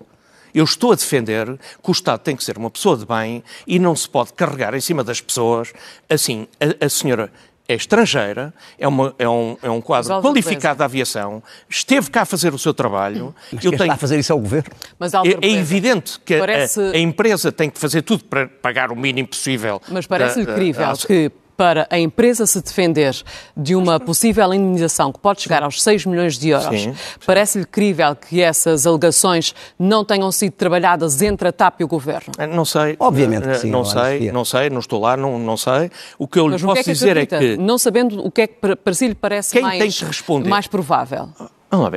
Eu 0.54 0.64
estou 0.64 0.92
a 0.92 0.94
defender 0.94 1.58
que 1.82 1.90
o 1.90 1.92
Estado 1.92 2.20
tem 2.20 2.36
que 2.36 2.44
ser 2.44 2.56
uma 2.56 2.70
pessoa 2.70 2.96
de 2.96 3.04
bem 3.04 3.42
e 3.66 3.78
não 3.78 3.96
se 3.96 4.08
pode 4.08 4.32
carregar 4.34 4.72
em 4.74 4.80
cima 4.80 5.02
das 5.02 5.20
pessoas. 5.20 5.72
Assim, 6.08 6.46
a, 6.60 6.84
a 6.84 6.88
senhora 6.88 7.30
é 7.66 7.74
estrangeira, 7.74 8.52
é, 8.78 8.86
uma, 8.86 9.14
é, 9.18 9.28
um, 9.28 9.56
é 9.62 9.70
um 9.70 9.80
quadro 9.80 10.20
qualificado 10.20 10.78
da 10.78 10.84
aviação, 10.84 11.42
esteve 11.68 12.10
cá 12.10 12.22
a 12.22 12.24
fazer 12.26 12.52
o 12.52 12.58
seu 12.58 12.74
trabalho. 12.74 13.34
Mas 13.52 13.64
eu 13.64 13.70
tenho... 13.70 13.82
está 13.82 13.94
a 13.94 13.96
fazer 13.96 14.18
isso 14.18 14.32
é 14.32 14.34
o 14.34 14.38
Governo. 14.38 14.70
Mas, 14.98 15.14
é, 15.14 15.18
é, 15.40 15.50
evidente 15.50 16.20
que 16.20 16.38
parece... 16.38 16.80
a, 16.80 16.90
a, 16.90 16.98
empresa 16.98 17.50
tem 17.50 17.70
que 17.70 17.78
fazer 17.78 18.02
tudo 18.02 18.24
para 18.24 18.46
pagar 18.48 18.92
o 18.92 18.96
mínimo 18.96 19.28
possível. 19.28 19.80
Mas 19.88 20.06
parece-lhe 20.06 20.46
crível 20.46 20.92
que 21.06 21.30
para 21.56 21.86
a 21.90 21.98
empresa 21.98 22.46
se 22.46 22.60
defender 22.60 23.14
de 23.56 23.74
uma 23.74 23.98
possível 24.00 24.52
indemnização 24.52 25.12
que 25.12 25.18
pode 25.18 25.42
chegar 25.42 25.62
aos 25.62 25.82
6 25.82 26.06
milhões 26.06 26.38
de 26.38 26.50
euros, 26.50 26.88
parece-lhe 27.26 27.64
crível 27.64 28.14
que 28.14 28.42
essas 28.42 28.86
alegações 28.86 29.54
não 29.78 30.04
tenham 30.04 30.30
sido 30.32 30.52
trabalhadas 30.52 31.20
entre 31.22 31.48
a 31.48 31.52
TAP 31.52 31.80
e 31.80 31.84
o 31.84 31.88
Governo? 31.88 32.32
Eh, 32.38 32.46
não 32.46 32.64
sei. 32.64 32.96
Obviamente 32.98 33.48
que 33.48 33.54
sim. 33.58 33.70
Não 33.70 33.84
sei, 33.84 34.30
não 34.32 34.44
sei, 34.44 34.70
não 34.70 34.80
estou 34.80 35.00
lá, 35.00 35.16
não, 35.16 35.38
não 35.38 35.56
sei. 35.56 35.90
O 36.18 36.26
que 36.26 36.38
eu 36.38 36.48
lhe 36.48 36.58
posso 36.58 36.74
que 36.74 36.80
é 36.80 36.82
que 36.82 36.92
dizer 36.92 37.16
é 37.16 37.26
que... 37.26 37.56
Não 37.56 37.78
sabendo 37.78 38.24
o 38.24 38.30
que 38.30 38.42
é 38.42 38.46
que 38.46 38.76
para 38.76 38.94
si 38.94 39.08
lhe 39.08 39.14
parece 39.14 39.52
Quem 39.52 39.62
mais, 39.62 39.78
tem 39.78 39.90
que 39.90 40.04
responder? 40.04 40.48
mais 40.48 40.66
provável? 40.66 41.28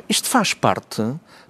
Isto 0.10 0.28
faz 0.28 0.54
parte 0.54 1.04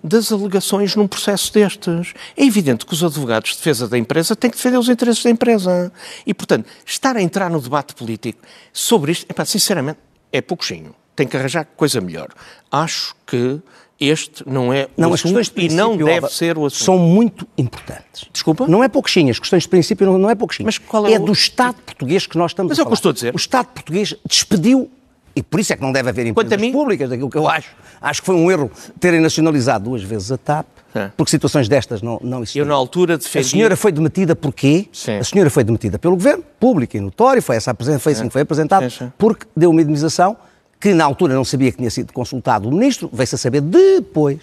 das 0.04 0.32
alegações 0.32 0.96
num 0.96 1.08
processo 1.08 1.54
destes. 1.54 2.14
É 2.36 2.46
evidente 2.46 2.86
que 2.86 2.94
os 2.94 3.04
advogados 3.04 3.52
de 3.52 3.58
defesa 3.58 3.88
da 3.88 3.98
empresa 3.98 4.36
têm 4.36 4.50
que 4.50 4.58
defender 4.58 4.78
os 4.78 4.90
interesses 4.90 5.24
da 5.24 5.30
empresa. 5.30 5.92
E, 6.26 6.34
portanto, 6.34 6.68
estar 6.86 7.16
a 7.16 7.22
entrar 7.22 7.50
no 7.50 7.60
debate 7.60 7.96
político 7.96 8.40
sobre 8.72 9.12
isto, 9.12 9.26
epá, 9.30 9.46
sinceramente, 9.46 10.00
é 10.32 10.42
pouquinho. 10.42 10.94
Tem 11.16 11.28
que 11.28 11.36
arranjar 11.36 11.66
coisa 11.76 12.00
melhor. 12.00 12.30
Acho 12.72 13.16
que 13.26 13.60
este 14.00 14.48
não 14.48 14.72
é 14.72 14.88
o 14.96 15.02
não, 15.02 15.14
assunto 15.14 15.40
as 15.40 15.52
e 15.56 15.70
não 15.70 15.98
deve 15.98 16.30
ser 16.30 16.58
o 16.58 16.66
assunto. 16.68 16.84
São 16.84 17.00
muito 17.00 17.48
importantes. 17.58 18.28
Desculpa? 18.32 18.68
Não 18.68 18.84
é 18.84 18.88
pouquinho, 18.88 19.32
as 19.32 19.40
questões 19.40 19.64
de 19.64 19.70
princípio 19.70 20.06
não, 20.06 20.20
não 20.20 20.30
é 20.30 20.36
pouquinho. 20.36 20.68
Mas 20.68 20.78
qual 20.78 21.08
é, 21.08 21.14
é 21.14 21.20
o... 21.20 21.26
do 21.26 21.32
Estado 21.32 21.78
português 21.84 22.28
que 22.28 22.38
nós 22.38 22.52
estamos 22.52 22.70
Mas 22.70 22.80
a 22.80 22.84
falar. 22.84 22.92
Mas 22.92 23.00
é 23.00 23.02
o 23.02 23.02
que 23.02 23.10
estou 23.10 23.10
a 23.10 23.14
dizer. 23.14 23.34
O 23.34 23.38
Estado 23.38 23.68
português 23.74 24.16
despediu 24.28 24.92
e 25.38 25.44
por 25.44 25.60
isso 25.60 25.72
é 25.72 25.76
que 25.76 25.84
não 25.84 25.92
deve 25.92 26.10
haver 26.10 26.26
empresas 26.26 26.60
mim, 26.60 26.72
públicas, 26.72 27.08
daquilo 27.12 27.30
que 27.30 27.38
eu 27.38 27.48
acho. 27.48 27.70
Acho 28.02 28.22
que 28.22 28.26
foi 28.26 28.36
um 28.36 28.50
erro 28.50 28.72
terem 29.00 29.20
nacionalizado 29.20 29.86
duas 29.86 30.02
vezes 30.02 30.32
a 30.32 30.38
TAP, 30.38 30.66
é. 30.96 31.12
porque 31.16 31.30
situações 31.30 31.70
destas 31.70 32.02
não, 32.02 32.20
não 32.24 32.40
existiam. 32.40 32.64
Eu, 32.64 32.68
na 32.68 32.74
altura, 32.74 33.20
defendi... 33.20 33.46
A 33.46 33.50
senhora 33.50 33.76
foi 33.78 33.92
demitida 33.92 34.36
porquê? 34.36 34.88
Sim. 34.92 35.18
A 35.18 35.24
senhora 35.24 35.52
foi 35.52 35.64
demitida 35.64 36.00
pelo 36.00 36.16
Governo, 36.16 36.44
público 36.60 36.98
e 36.98 37.00
notório, 37.00 37.40
foi, 37.40 37.56
essa, 37.56 37.76
foi 38.00 38.14
assim 38.14 38.26
que 38.26 38.34
foi 38.34 38.42
apresentado, 38.42 38.92
porque 39.16 39.46
deu 39.56 39.70
uma 39.70 39.80
indemnização 39.80 40.36
que 40.80 40.92
na 40.92 41.06
altura 41.06 41.36
não 41.36 41.46
sabia 41.46 41.72
que 41.72 41.78
tinha 41.78 41.92
sido 41.92 42.12
consultado 42.12 42.68
o 42.68 42.72
Ministro, 42.72 43.08
veio-se 43.14 43.36
a 43.36 43.38
saber 43.38 43.62
depois 43.62 44.40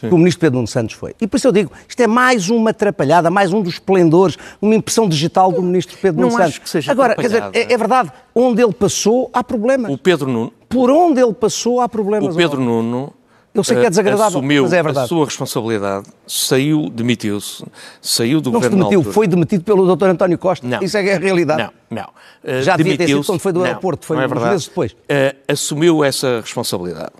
Sim. 0.00 0.08
que 0.08 0.14
o 0.14 0.18
ministro 0.18 0.40
Pedro 0.40 0.56
Nuno 0.56 0.68
Santos 0.68 0.94
foi. 0.94 1.14
E 1.20 1.26
por 1.26 1.36
isso 1.36 1.48
eu 1.48 1.52
digo, 1.52 1.72
isto 1.88 2.00
é 2.00 2.06
mais 2.06 2.48
uma 2.48 2.70
atrapalhada, 2.70 3.30
mais 3.30 3.52
um 3.52 3.60
dos 3.60 3.74
esplendores, 3.74 4.36
uma 4.62 4.74
impressão 4.74 5.08
digital 5.08 5.50
do 5.50 5.62
ministro 5.62 5.96
Pedro 6.00 6.20
Nuno 6.20 6.32
Santos. 6.32 6.40
Não 6.40 6.48
acho 6.48 6.60
que 6.60 6.70
seja 6.70 6.92
Agora, 6.92 7.14
quer 7.16 7.22
dizer, 7.22 7.44
é, 7.52 7.72
é, 7.72 7.76
verdade, 7.76 8.12
onde 8.34 8.62
ele 8.62 8.72
passou 8.72 9.28
há 9.32 9.42
problemas. 9.42 9.92
O 9.92 9.98
Pedro 9.98 10.30
Nuno... 10.30 10.52
Por 10.68 10.90
onde 10.90 11.20
ele 11.20 11.32
passou 11.32 11.80
há 11.80 11.88
problemas. 11.88 12.34
O 12.34 12.36
Pedro 12.36 12.60
Nuno 12.60 13.12
eu 13.58 13.64
sei 13.64 13.76
que 13.76 13.86
é 13.86 13.90
desagradável, 13.90 14.38
assumiu 14.38 14.62
mas 14.62 14.72
é 14.72 14.82
verdade. 14.82 15.04
a 15.06 15.08
sua 15.08 15.24
responsabilidade, 15.24 16.06
saiu, 16.26 16.88
demitiu-se, 16.90 17.64
saiu 18.00 18.40
do 18.40 18.50
não 18.50 18.60
governo. 18.60 18.76
Não 18.76 18.84
se 18.86 18.90
demitiu, 18.90 19.12
foi 19.12 19.26
demitido 19.26 19.64
pelo 19.64 19.96
Dr. 19.96 20.04
António 20.04 20.38
Costa. 20.38 20.66
Não. 20.66 20.80
Isso 20.80 20.96
é 20.96 21.02
que 21.02 21.08
é 21.08 21.16
a 21.16 21.18
realidade. 21.18 21.62
Não, 21.90 22.02
não. 22.02 22.04
Uh, 22.04 22.62
Já 22.62 22.76
devia 22.76 22.96
ter 22.96 23.08
sido 23.08 23.24
quando 23.24 23.40
foi 23.40 23.52
do 23.52 23.64
aeroporto, 23.64 24.06
foi 24.06 24.16
não 24.16 24.22
é 24.22 24.50
meses 24.50 24.68
depois. 24.68 24.92
Uh, 24.92 25.36
assumiu 25.48 26.04
essa 26.04 26.40
responsabilidade. 26.40 27.12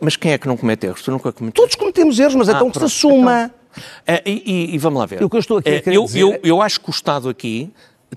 Mas 0.00 0.16
quem 0.16 0.32
é 0.32 0.38
que 0.38 0.48
não 0.48 0.56
comete 0.56 0.86
erros? 0.86 1.02
Tu 1.02 1.10
nunca 1.10 1.32
cometeste? 1.32 1.60
Todos 1.60 1.74
cometemos 1.74 2.18
erros, 2.18 2.34
mas 2.34 2.48
ah, 2.48 2.52
então 2.52 2.70
que 2.70 2.78
se 2.78 2.84
assuma. 2.84 3.50
Então, 4.02 4.16
uh, 4.16 4.22
e, 4.26 4.74
e, 4.74 4.78
vamos 4.78 4.98
lá 4.98 5.06
ver. 5.06 5.22
O 5.22 5.28
que 5.28 5.36
eu 5.36 5.40
estou 5.40 5.58
aqui 5.58 5.68
a 5.68 5.72
uh, 5.72 5.92
eu, 5.92 6.04
dizer... 6.04 6.20
eu, 6.20 6.40
eu 6.42 6.62
acho 6.62 6.80
que 6.80 6.88
o 6.88 6.92
Estado 6.92 7.28
aqui 7.28 7.70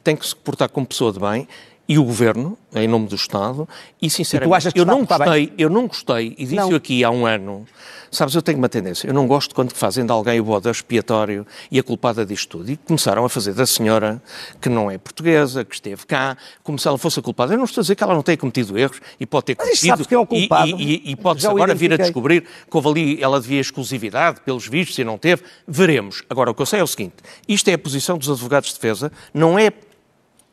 tem 0.04 0.16
que 0.16 0.25
se 0.25 0.36
comportar 0.36 0.70
como 0.70 0.86
pessoa 0.86 1.12
de 1.12 1.20
bem 1.20 1.48
e 1.88 2.00
o 2.00 2.04
Governo, 2.04 2.58
em 2.74 2.88
nome 2.88 3.08
do 3.08 3.16
Estado, 3.16 3.68
e 4.02 4.10
sinceramente, 4.10 4.70
e 4.74 4.80
eu, 4.80 4.86
não 4.86 5.04
gostei, 5.04 5.54
eu 5.58 5.70
não 5.70 5.88
gostei, 5.88 6.34
e 6.38 6.46
disse 6.46 6.74
aqui 6.74 7.04
há 7.04 7.12
um 7.12 7.25
ano, 7.25 7.68
sabes, 8.13 8.36
eu 8.36 8.41
tenho 8.41 8.58
uma 8.58 8.70
tendência, 8.70 9.08
eu 9.08 9.13
não 9.13 9.27
gosto 9.27 9.53
quando 9.53 9.74
fazem 9.74 10.05
de 10.05 10.12
alguém 10.12 10.39
o 10.39 10.43
bode 10.43 10.70
expiatório 10.70 11.46
e 11.72 11.79
a 11.79 11.84
culpada 11.84 12.25
disto 12.25 12.58
tudo, 12.58 12.72
e 12.72 12.77
começaram 12.77 13.25
a 13.25 13.29
fazer 13.29 13.53
da 13.53 13.65
senhora, 13.65 14.22
que 14.62 14.70
não 14.70 14.89
é 14.89 14.98
portuguesa, 14.98 15.65
que 15.65 15.75
esteve 15.75 16.05
cá, 16.05 16.38
como 16.62 16.77
se 16.77 16.88
ela 16.88 16.98
fosse 16.98 17.20
a 17.20 17.24
culpada. 17.24 17.53
Eu 17.53 17.58
não 17.58 17.65
estou 17.65 17.82
a 17.82 17.84
dizer 17.84 17.96
que 17.96 18.03
ela 18.03 18.13
não 18.13 18.24
tenha 18.24 18.38
cometido 18.38 18.77
erros 18.77 19.00
e 19.20 19.25
pode 19.25 19.46
ter 19.46 19.55
cometido, 19.55 20.08
que 20.08 20.13
é 20.13 20.17
o 20.17 20.25
culpado. 20.25 20.70
e, 20.70 21.01
e, 21.05 21.12
e 21.12 21.15
pode-se 21.15 21.48
agora 21.48 21.74
vir 21.74 21.93
a 21.93 21.98
descobrir 21.98 22.41
que 22.41 22.77
houve 22.77 22.88
ali, 22.89 23.24
ela 23.24 23.39
devia 23.41 23.60
exclusividade, 23.60 24.41
pelos 24.41 24.67
vistos, 24.67 24.98
e 24.98 25.03
não 25.03 25.17
teve, 25.17 25.43
veremos. 25.67 26.24
Agora, 26.29 26.51
o 26.51 26.53
que 26.53 26.62
eu 26.62 26.65
sei 26.65 26.79
é 26.79 26.84
o 26.84 26.88
seguinte, 26.88 27.15
isto 27.48 27.67
é 27.70 27.74
a 27.74 27.77
posição 27.77 28.17
dos 28.17 28.29
advogados 28.29 28.70
de 28.70 28.75
defesa, 28.75 29.12
não 29.34 29.58
é 29.58 29.72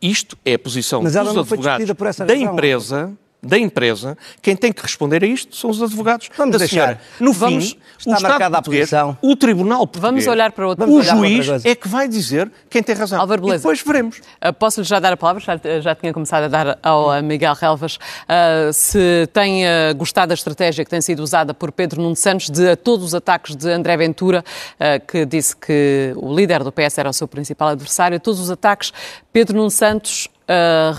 isto 0.02 0.36
é 0.44 0.54
a 0.54 0.58
posição 0.58 1.02
Mas 1.02 1.12
dos 1.12 1.36
advogados 1.36 1.86
da 2.26 2.34
empresa 2.34 3.12
da 3.42 3.58
empresa, 3.58 4.18
quem 4.42 4.54
tem 4.54 4.70
que 4.72 4.82
responder 4.82 5.24
a 5.24 5.26
isto 5.26 5.56
são 5.56 5.70
os 5.70 5.82
advogados 5.82 6.28
Vamos 6.36 6.52
da 6.52 6.58
deixar. 6.58 6.74
senhora. 6.74 7.00
No 7.18 7.32
Vamos- 7.32 7.70
fim, 7.70 7.78
está 7.98 8.10
o 8.10 8.14
Estado 8.14 8.30
marcada 8.30 8.58
a 8.58 8.62
posição. 8.62 9.18
o 9.22 9.34
Tribunal 9.34 9.86
Português, 9.86 10.02
Vamos 10.10 10.26
olhar 10.26 10.52
para 10.52 10.66
outro- 10.68 10.84
o 10.84 10.86
Vamos 10.88 11.04
olhar 11.06 11.14
para 11.16 11.26
outra 11.26 11.42
juiz 11.42 11.64
é 11.64 11.74
que 11.74 11.88
vai 11.88 12.06
dizer 12.06 12.50
quem 12.68 12.82
tem 12.82 12.94
razão. 12.94 13.18
Álvaro 13.20 13.40
e 13.40 13.44
Beleza. 13.44 13.62
depois 13.62 13.82
veremos. 13.82 14.18
Uh, 14.18 14.52
Posso-lhe 14.52 14.86
já 14.86 15.00
dar 15.00 15.12
a 15.12 15.16
palavra, 15.16 15.40
já, 15.42 15.80
já 15.80 15.94
tinha 15.94 16.12
começado 16.12 16.44
a 16.44 16.48
dar 16.48 16.78
ao 16.82 17.22
Miguel 17.22 17.54
Relvas, 17.54 17.96
uh, 17.96 18.72
se 18.72 19.26
tem 19.32 19.64
uh, 19.64 19.94
gostado 19.96 20.28
da 20.28 20.34
estratégia 20.34 20.84
que 20.84 20.90
tem 20.90 21.00
sido 21.00 21.20
usada 21.22 21.54
por 21.54 21.72
Pedro 21.72 22.02
Nuno 22.02 22.16
Santos 22.16 22.50
de 22.50 22.70
a 22.70 22.76
todos 22.76 23.06
os 23.06 23.14
ataques 23.14 23.56
de 23.56 23.70
André 23.70 23.96
Ventura, 23.96 24.44
uh, 24.74 25.06
que 25.06 25.24
disse 25.24 25.56
que 25.56 26.12
o 26.16 26.34
líder 26.34 26.62
do 26.62 26.70
PS 26.70 26.98
era 26.98 27.08
o 27.08 27.12
seu 27.12 27.26
principal 27.26 27.68
adversário, 27.68 28.18
a 28.18 28.20
todos 28.20 28.38
os 28.38 28.50
ataques, 28.50 28.92
Pedro 29.32 29.56
Nuno 29.56 29.70
Santos 29.70 30.28
uh, 30.48 30.92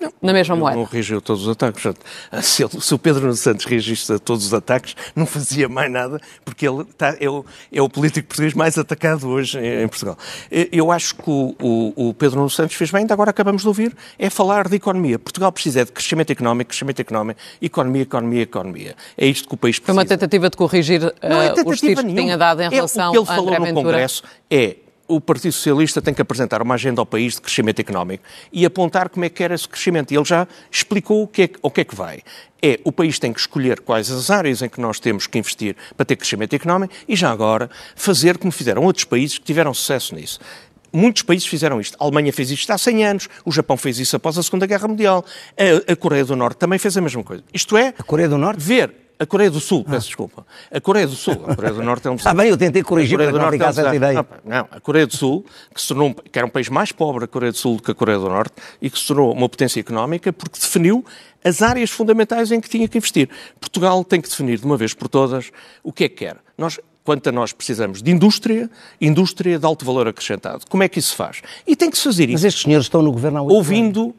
reage. 0.00 0.14
Na 0.22 0.32
mesma 0.32 0.56
moeda. 0.56 0.76
não 0.76 0.84
reagiu 0.84 1.18
a 1.18 1.20
todos 1.20 1.42
os 1.42 1.48
ataques. 1.48 1.82
Se, 2.42 2.62
ele- 2.62 2.80
se 2.80 2.94
o 2.94 2.98
Pedro 2.98 3.22
Nuno 3.22 3.34
Santos 3.34 3.64
reagisse 3.66 4.12
a 4.12 4.18
todos 4.18 4.46
os 4.46 4.54
ataques, 4.54 4.94
não 5.14 5.26
fazia 5.26 5.68
mais 5.68 5.90
nada, 5.90 6.20
porque 6.44 6.66
ele 6.68 6.82
está, 6.82 7.16
é, 7.20 7.28
o, 7.28 7.44
é 7.72 7.82
o 7.82 7.88
político 7.88 8.28
português 8.28 8.54
mais 8.54 8.76
atacado 8.78 9.28
hoje 9.28 9.58
em, 9.58 9.82
em 9.84 9.88
Portugal. 9.88 10.16
Eh, 10.50 10.68
Eu 10.72 10.90
acho 10.90 11.14
que 11.16 11.28
o, 11.30 11.54
o- 11.60 12.08
o 12.08 12.14
Pedro 12.14 12.36
Nuno 12.38 12.50
Santos 12.50 12.74
fez 12.76 12.90
bem, 12.90 13.00
ainda 13.00 13.14
agora 13.14 13.30
acabamos 13.30 13.62
de 13.62 13.68
ouvir, 13.68 13.94
é 14.18 14.30
falar 14.30 14.68
de 14.68 14.76
economia. 14.76 15.18
Portugal 15.18 15.50
precisa 15.52 15.80
é 15.80 15.84
de 15.84 15.92
crescimento 15.92 16.30
económico, 16.30 16.68
crescimento 16.70 17.00
económico, 17.00 17.40
economia, 17.60 18.02
economia, 18.02 18.42
economia. 18.42 18.96
É 19.16 19.26
isto 19.26 19.48
que 19.48 19.54
o 19.54 19.56
país 19.56 19.76
Foi 19.76 19.84
precisa. 19.84 19.98
uma 20.00 20.04
tentativa 20.06 20.48
de 20.50 20.56
corrigir 20.56 21.02
uh, 21.04 21.12
Não 21.22 21.40
é 21.42 21.48
os 21.50 21.54
tentativa 21.56 21.76
tiros 21.76 22.04
que 22.04 22.14
tinha 22.14 22.36
dado 22.38 22.60
em 22.62 22.66
É, 22.66 22.68
relação 22.68 23.08
o 23.08 23.12
que 23.12 23.18
ele 23.18 23.26
falou 23.26 23.44
no 23.58 23.64
Ventura. 23.64 23.74
Congresso 23.74 24.22
é 24.50 24.76
o 25.14 25.20
Partido 25.20 25.52
Socialista 25.52 26.00
tem 26.00 26.14
que 26.14 26.22
apresentar 26.22 26.62
uma 26.62 26.74
agenda 26.74 27.00
ao 27.00 27.06
país 27.06 27.34
de 27.34 27.40
crescimento 27.40 27.80
económico 27.80 28.22
e 28.52 28.64
apontar 28.64 29.08
como 29.08 29.24
é 29.24 29.28
que 29.28 29.42
era 29.42 29.54
esse 29.54 29.68
crescimento. 29.68 30.12
E 30.12 30.16
ele 30.16 30.24
já 30.24 30.46
explicou 30.70 31.22
o 31.22 31.26
que, 31.26 31.42
é, 31.42 31.48
que- 31.48 31.58
o 31.62 31.70
que 31.70 31.80
é 31.80 31.84
que 31.84 31.94
vai. 31.94 32.20
É, 32.62 32.78
o 32.84 32.92
país 32.92 33.18
tem 33.18 33.32
que 33.32 33.40
escolher 33.40 33.80
quais 33.80 34.10
as 34.10 34.30
áreas 34.30 34.62
em 34.62 34.68
que 34.68 34.80
nós 34.80 35.00
temos 35.00 35.26
que 35.26 35.38
investir 35.38 35.74
para 35.96 36.04
ter 36.06 36.16
crescimento 36.16 36.54
económico 36.54 36.92
e 37.08 37.16
já 37.16 37.30
agora 37.30 37.70
fazer 37.96 38.38
como 38.38 38.52
fizeram 38.52 38.82
outros 38.82 39.04
países 39.04 39.38
que 39.38 39.44
tiveram 39.44 39.72
sucesso 39.74 40.14
nisso. 40.14 40.38
Muitos 40.92 41.22
países 41.22 41.46
fizeram 41.46 41.80
isto. 41.80 41.96
A 42.00 42.04
Alemanha 42.04 42.32
fez 42.32 42.50
isto 42.50 42.70
há 42.70 42.76
100 42.76 43.04
anos, 43.06 43.28
o 43.44 43.52
Japão 43.52 43.76
fez 43.76 43.98
isso 43.98 44.16
após 44.16 44.36
a 44.36 44.42
Segunda 44.42 44.66
Guerra 44.66 44.88
Mundial, 44.88 45.24
a, 45.88 45.92
a 45.92 45.96
Coreia 45.96 46.24
do 46.24 46.34
Norte 46.36 46.56
também 46.58 46.78
fez 46.78 46.96
a 46.96 47.00
mesma 47.00 47.22
coisa. 47.22 47.42
Isto 47.54 47.76
é, 47.76 47.94
A 47.98 48.02
Coreia 48.02 48.28
do 48.28 48.36
Norte? 48.36 48.60
ver 48.60 48.92
a 49.20 49.26
Coreia 49.26 49.50
do 49.50 49.60
Sul, 49.60 49.84
peço 49.84 50.06
desculpa. 50.06 50.46
A 50.72 50.80
Coreia 50.80 51.06
do 51.06 51.14
Sul, 51.14 51.44
a 51.46 51.52
Coreia 51.54 51.74
do 51.74 51.82
Norte 51.82 52.08
é 52.08 52.10
um 52.10 52.14
Está 52.14 52.32
bem, 52.34 52.48
eu 52.48 52.56
tentei 52.56 52.82
corrigir 52.82 53.16
a 53.16 53.18
Coreia 53.18 53.30
para 53.30 53.38
não 53.38 53.44
Norte 53.44 53.56
é 53.56 53.58
ficasse 53.58 53.80
essa 53.80 53.94
ideia. 53.94 54.26
Não, 54.42 54.68
a 54.70 54.80
Coreia 54.80 55.06
do 55.06 55.14
Sul, 55.14 55.44
que, 55.74 55.80
se 55.80 55.88
tornou, 55.88 56.14
que 56.14 56.38
era 56.38 56.46
um 56.46 56.50
país 56.50 56.70
mais 56.70 56.90
pobre, 56.90 57.24
a 57.24 57.28
Coreia 57.28 57.52
do 57.52 57.58
Sul, 57.58 57.76
do 57.76 57.82
que 57.82 57.90
a 57.90 57.94
Coreia 57.94 58.18
do 58.18 58.30
Norte, 58.30 58.54
e 58.80 58.88
que 58.88 58.98
se 58.98 59.06
tornou 59.06 59.30
uma 59.34 59.46
potência 59.46 59.78
económica 59.78 60.32
porque 60.32 60.58
definiu 60.58 61.04
as 61.44 61.60
áreas 61.60 61.90
fundamentais 61.90 62.50
em 62.50 62.62
que 62.62 62.68
tinha 62.70 62.88
que 62.88 62.96
investir. 62.96 63.28
Portugal 63.60 64.02
tem 64.02 64.22
que 64.22 64.28
definir 64.28 64.58
de 64.58 64.64
uma 64.64 64.78
vez 64.78 64.94
por 64.94 65.06
todas 65.06 65.50
o 65.82 65.92
que 65.92 66.04
é 66.04 66.08
que 66.08 66.16
quer. 66.16 66.38
Nós, 66.56 66.80
quanto 67.04 67.28
a 67.28 67.32
nós, 67.32 67.52
precisamos 67.52 68.02
de 68.02 68.10
indústria, 68.10 68.70
indústria 68.98 69.58
de 69.58 69.66
alto 69.66 69.84
valor 69.84 70.08
acrescentado. 70.08 70.64
Como 70.66 70.82
é 70.82 70.88
que 70.88 70.98
isso 70.98 71.10
se 71.10 71.16
faz? 71.16 71.42
E 71.66 71.76
tem 71.76 71.90
que 71.90 71.98
se 71.98 72.04
fazer 72.04 72.26
Mas 72.28 72.40
isso 72.40 72.46
estes 72.46 72.62
senhores 72.62 72.86
estão 72.86 73.02
no 73.02 73.12
governo 73.12 73.38
há 73.38 73.42
oito 73.42 73.54
anos. 73.54 74.14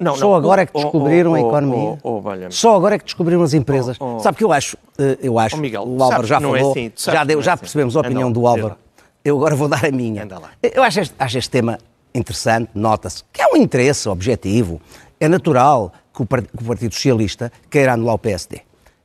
Não, 0.00 0.16
Só 0.16 0.28
não, 0.30 0.34
agora 0.34 0.62
é 0.62 0.66
que 0.66 0.72
oh, 0.74 0.78
oh, 0.78 0.82
descobriram 0.84 1.34
a 1.34 1.38
oh, 1.38 1.48
economia. 1.48 1.98
oh, 2.02 2.22
oh. 2.24 2.50
Só 2.50 2.74
agora 2.74 2.94
é 2.94 2.98
que 2.98 3.04
descobriram 3.04 3.42
as 3.42 3.52
empresas. 3.52 3.98
Oh, 4.00 4.16
oh. 4.16 4.20
Sabe 4.20 4.38
que 4.38 4.44
eu 4.44 4.50
acho, 4.50 4.76
eh, 4.98 5.18
eu 5.22 5.38
acho, 5.38 5.56
Oh, 5.56 5.58
Miguel, 5.58 5.84
o 5.86 6.02
Álvaro 6.02 6.26
já 6.26 6.38
é 6.38 6.40
falou, 6.40 6.70
assim, 6.70 6.88
tu 6.90 7.02
sabes 7.02 7.18
já, 7.20 7.24
deu, 7.24 7.38
é 7.38 7.42
já 7.42 7.52
assim. 7.52 7.60
percebemos 7.60 7.96
a 7.96 8.00
opinião 8.00 8.32
do 8.32 8.46
Álvaro. 8.46 8.68
lá. 8.68 8.76
Eu 9.22 9.36
agora 9.36 9.54
vou 9.54 9.68
dar 9.68 9.84
a 9.84 9.90
minha. 9.90 10.26
Eu 10.62 10.82
acho 10.82 11.00
este, 11.00 11.14
acho 11.18 11.36
este 11.38 11.50
tema 11.50 11.78
interessante, 12.14 12.70
nota-se, 12.74 13.22
que 13.30 13.42
é 13.42 13.46
um 13.46 13.56
interesse 13.56 14.08
objetivo. 14.08 14.80
É 15.20 15.28
natural 15.28 15.92
que 16.14 16.22
o, 16.22 16.26
Par- 16.26 16.42
que 16.42 16.62
o 16.62 16.64
Partido 16.64 16.94
Socialista 16.94 17.52
queira 17.68 17.92
anular 17.92 18.14
o 18.14 18.18
PSD. 18.18 18.62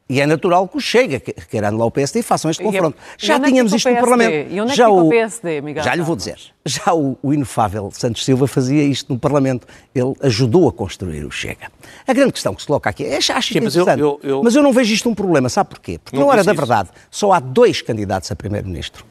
E 0.08 0.22
é 0.22 0.26
natural 0.28 0.68
que 0.68 0.78
o 0.78 0.80
Chega 0.80 1.20
que- 1.20 1.34
queira 1.34 1.70
anular 1.70 1.88
o 1.88 1.92
PSD 1.92 2.20
e 2.20 2.24
façam 2.24 2.52
este 2.52 2.62
é- 2.62 2.66
confronto. 2.66 2.96
e 3.20 3.26
Já 3.26 3.36
é 3.36 3.40
que 3.40 3.46
tínhamos 3.48 3.74
isto 3.74 3.90
no? 3.90 3.96
Parlamento. 3.96 4.52
E 4.54 4.62
onde 4.62 4.72
é 4.72 4.76
Já 4.76 4.88
o 4.88 5.10
PSD, 5.10 5.62
Miguel 5.62 5.84
Já 5.84 5.96
lhe 5.96 6.04
vou 6.04 6.16
dizer. 6.16 6.38
Já 6.64 6.94
o, 6.94 7.18
o 7.24 7.34
inefável 7.34 7.90
Santos 7.92 8.24
Silva 8.24 8.46
fazia 8.48 8.84
isto 8.84 9.12
no 9.12 9.18
Parlamento. 9.18 9.66
Ele 9.96 10.14
ajudou 10.22 10.70
a 10.70 10.72
construir 10.72 11.26
o 11.26 11.32
Chega. 11.32 11.72
A 12.08 12.14
grande 12.14 12.34
questão 12.34 12.54
que 12.54 12.62
se 12.62 12.68
coloca 12.68 12.88
aqui 12.88 13.04
é, 13.04 13.18
acho 13.18 13.32
Sim, 13.54 13.62
mas 13.62 13.76
eu- 13.76 13.82
interessante. 13.82 14.00
eu- 14.00 14.20
eu- 14.22 14.44
Mas 14.44 14.56
eu 14.56 14.62
não 14.62 14.72
vejo 14.72 14.94
isto 14.94 15.10
um 15.10 15.16
problema. 15.16 15.50
Sabe 15.50 15.70
porquê? 15.72 15.98
Porque 15.98 16.16
Não 16.16 16.28
na 16.28 16.34
hora 16.34 16.44
da 16.44 16.54
verdade 16.54 16.90
só 17.10 17.32
há 17.32 17.40
dois 17.40 17.82
candidatos 17.82 18.32
a 18.32 18.36
Primeiro-Ministro. 18.36 19.04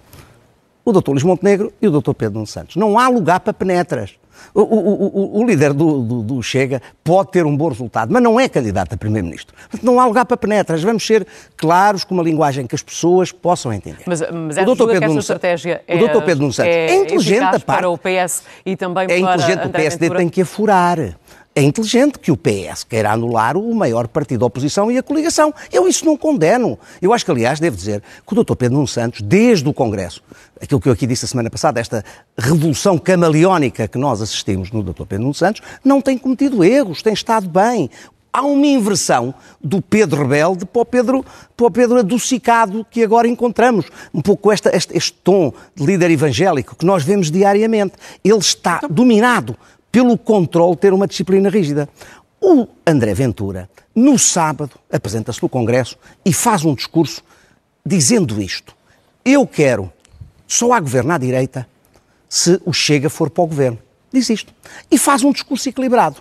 O 0.84 0.92
Dr. 0.92 1.10
Luís 1.10 1.24
Montenegro 1.24 1.72
e 1.82 1.88
o 1.88 1.90
Dr. 2.00 2.12
Pedro 2.12 2.34
Nuno 2.34 2.46
Santos. 2.46 2.76
Não 2.76 2.98
há 3.00 3.08
lugar 3.08 3.40
para 3.40 3.52
penetras. 3.52 4.10
O, 4.54 4.60
o- 4.62 5.36
o- 5.38 5.40
o 5.40 5.46
líder 5.46 5.72
do, 5.72 6.00
do- 6.02 6.22
do 6.22 6.42
Chega 6.42 6.80
pode 7.02 7.30
ter 7.32 7.44
um 7.46 7.56
bom 7.56 7.68
resultado, 7.68 8.12
mas 8.12 8.22
não 8.22 8.38
é 8.38 8.48
candidato 8.48 8.94
a 8.94 8.96
Primeiro-Ministro. 8.96 9.54
Não 9.82 9.98
há 10.00 10.06
lugar 10.06 10.24
para 10.24 10.36
penetras. 10.36 10.82
Vamos 10.82 11.06
ser 11.06 11.26
claros 11.56 12.04
com 12.04 12.14
uma 12.14 12.22
linguagem 12.22 12.66
que 12.66 12.74
as 12.74 12.82
pessoas 12.82 13.32
possam 13.32 13.72
entender. 13.72 14.02
Mas, 14.06 14.20
mas 14.20 14.56
O 14.56 14.60
é 14.60 14.64
Dr. 14.64 14.74
que 14.76 14.82
esta 14.82 14.86
Pedro 14.92 15.08
Nuno 15.08 15.22
Sa- 15.22 15.34
estratégia 15.34 15.82
é, 15.86 15.96
o 15.96 16.08
Dr. 16.08 16.22
Pedro 16.24 16.52
Santos 16.52 16.72
é, 16.72 16.94
inteligente 16.94 17.40
da 17.40 17.50
parte. 17.50 17.64
para 17.64 17.88
o 17.90 17.98
PS 17.98 18.42
e 18.64 18.76
também 18.76 19.04
É 19.04 19.06
para 19.06 19.18
inteligente, 19.18 19.66
o 19.66 19.70
PSD 19.70 20.00
Ventura? 20.06 20.18
tem 20.20 20.28
que 20.28 20.42
afurar. 20.42 20.98
É 21.56 21.62
inteligente 21.62 22.18
que 22.18 22.32
o 22.32 22.36
PS 22.36 22.82
queira 22.82 23.12
anular 23.12 23.56
o 23.56 23.72
maior 23.76 24.08
partido 24.08 24.40
da 24.40 24.46
oposição 24.46 24.90
e 24.90 24.98
a 24.98 25.02
coligação. 25.04 25.54
Eu 25.72 25.86
isso 25.86 26.04
não 26.04 26.16
condeno. 26.16 26.76
Eu 27.00 27.12
acho 27.12 27.24
que, 27.24 27.30
aliás, 27.30 27.60
devo 27.60 27.76
dizer 27.76 28.02
que 28.26 28.32
o 28.36 28.42
Dr. 28.42 28.56
Pedro 28.56 28.74
Nuno 28.74 28.88
Santos, 28.88 29.20
desde 29.22 29.68
o 29.68 29.72
Congresso, 29.72 30.20
aquilo 30.60 30.80
que 30.80 30.88
eu 30.88 30.92
aqui 30.92 31.06
disse 31.06 31.26
a 31.26 31.28
semana 31.28 31.48
passada, 31.48 31.78
esta 31.78 32.04
revolução 32.36 32.98
camaleónica 32.98 33.86
que 33.86 33.96
nós 33.96 34.20
assistimos 34.20 34.72
no 34.72 34.82
Dr. 34.82 35.04
Pedro 35.04 35.22
Nuno 35.22 35.34
Santos, 35.34 35.62
não 35.84 36.00
tem 36.00 36.18
cometido 36.18 36.64
erros, 36.64 37.02
tem 37.02 37.12
estado 37.12 37.48
bem. 37.48 37.88
Há 38.32 38.42
uma 38.42 38.66
inversão 38.66 39.32
do 39.62 39.80
Pedro 39.80 40.22
rebelde 40.22 40.66
para 40.66 40.82
o 40.82 40.84
Pedro, 40.84 41.24
para 41.56 41.66
o 41.66 41.70
Pedro 41.70 42.00
adocicado 42.00 42.84
que 42.90 43.04
agora 43.04 43.28
encontramos. 43.28 43.86
Um 44.12 44.20
pouco 44.20 44.50
esta, 44.50 44.74
este, 44.74 44.96
este 44.96 45.12
tom 45.12 45.52
de 45.72 45.86
líder 45.86 46.10
evangélico 46.10 46.74
que 46.74 46.84
nós 46.84 47.04
vemos 47.04 47.30
diariamente. 47.30 47.92
Ele 48.24 48.38
está 48.38 48.80
dominado 48.90 49.56
pelo 49.94 50.18
controle 50.18 50.74
ter 50.74 50.92
uma 50.92 51.06
disciplina 51.06 51.48
rígida. 51.48 51.88
O 52.40 52.66
André 52.84 53.14
Ventura, 53.14 53.70
no 53.94 54.18
sábado, 54.18 54.72
apresenta-se 54.92 55.40
no 55.40 55.48
Congresso 55.48 55.96
e 56.24 56.32
faz 56.32 56.64
um 56.64 56.74
discurso 56.74 57.22
dizendo 57.86 58.42
isto. 58.42 58.74
Eu 59.24 59.46
quero, 59.46 59.92
só 60.48 60.72
há 60.72 60.80
governo 60.80 61.12
à 61.12 61.18
direita 61.18 61.68
se 62.28 62.60
o 62.64 62.72
Chega 62.72 63.08
for 63.08 63.30
para 63.30 63.44
o 63.44 63.46
governo. 63.46 63.78
Diz 64.12 64.28
isto. 64.30 64.52
E 64.90 64.98
faz 64.98 65.22
um 65.22 65.30
discurso 65.30 65.68
equilibrado. 65.68 66.20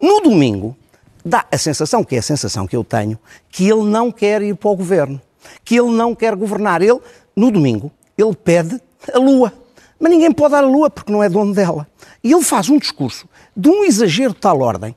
No 0.00 0.20
domingo, 0.20 0.76
dá 1.24 1.44
a 1.50 1.58
sensação, 1.58 2.04
que 2.04 2.14
é 2.14 2.20
a 2.20 2.22
sensação 2.22 2.68
que 2.68 2.76
eu 2.76 2.84
tenho, 2.84 3.18
que 3.50 3.68
ele 3.68 3.82
não 3.82 4.12
quer 4.12 4.42
ir 4.42 4.54
para 4.54 4.70
o 4.70 4.76
governo, 4.76 5.20
que 5.64 5.74
ele 5.74 5.90
não 5.90 6.14
quer 6.14 6.36
governar. 6.36 6.82
Ele, 6.82 7.00
no 7.34 7.50
domingo, 7.50 7.90
ele 8.16 8.36
pede 8.36 8.80
a 9.12 9.18
lua. 9.18 9.52
Mas 9.98 10.10
ninguém 10.10 10.32
pode 10.32 10.52
dar 10.52 10.64
a 10.64 10.66
lua 10.66 10.88
porque 10.90 11.10
não 11.10 11.22
é 11.22 11.28
dono 11.28 11.52
dela. 11.54 11.86
E 12.22 12.32
ele 12.32 12.42
faz 12.42 12.68
um 12.68 12.78
discurso 12.78 13.28
de 13.56 13.68
um 13.68 13.84
exagero 13.84 14.32
de 14.32 14.40
tal 14.40 14.60
ordem. 14.60 14.94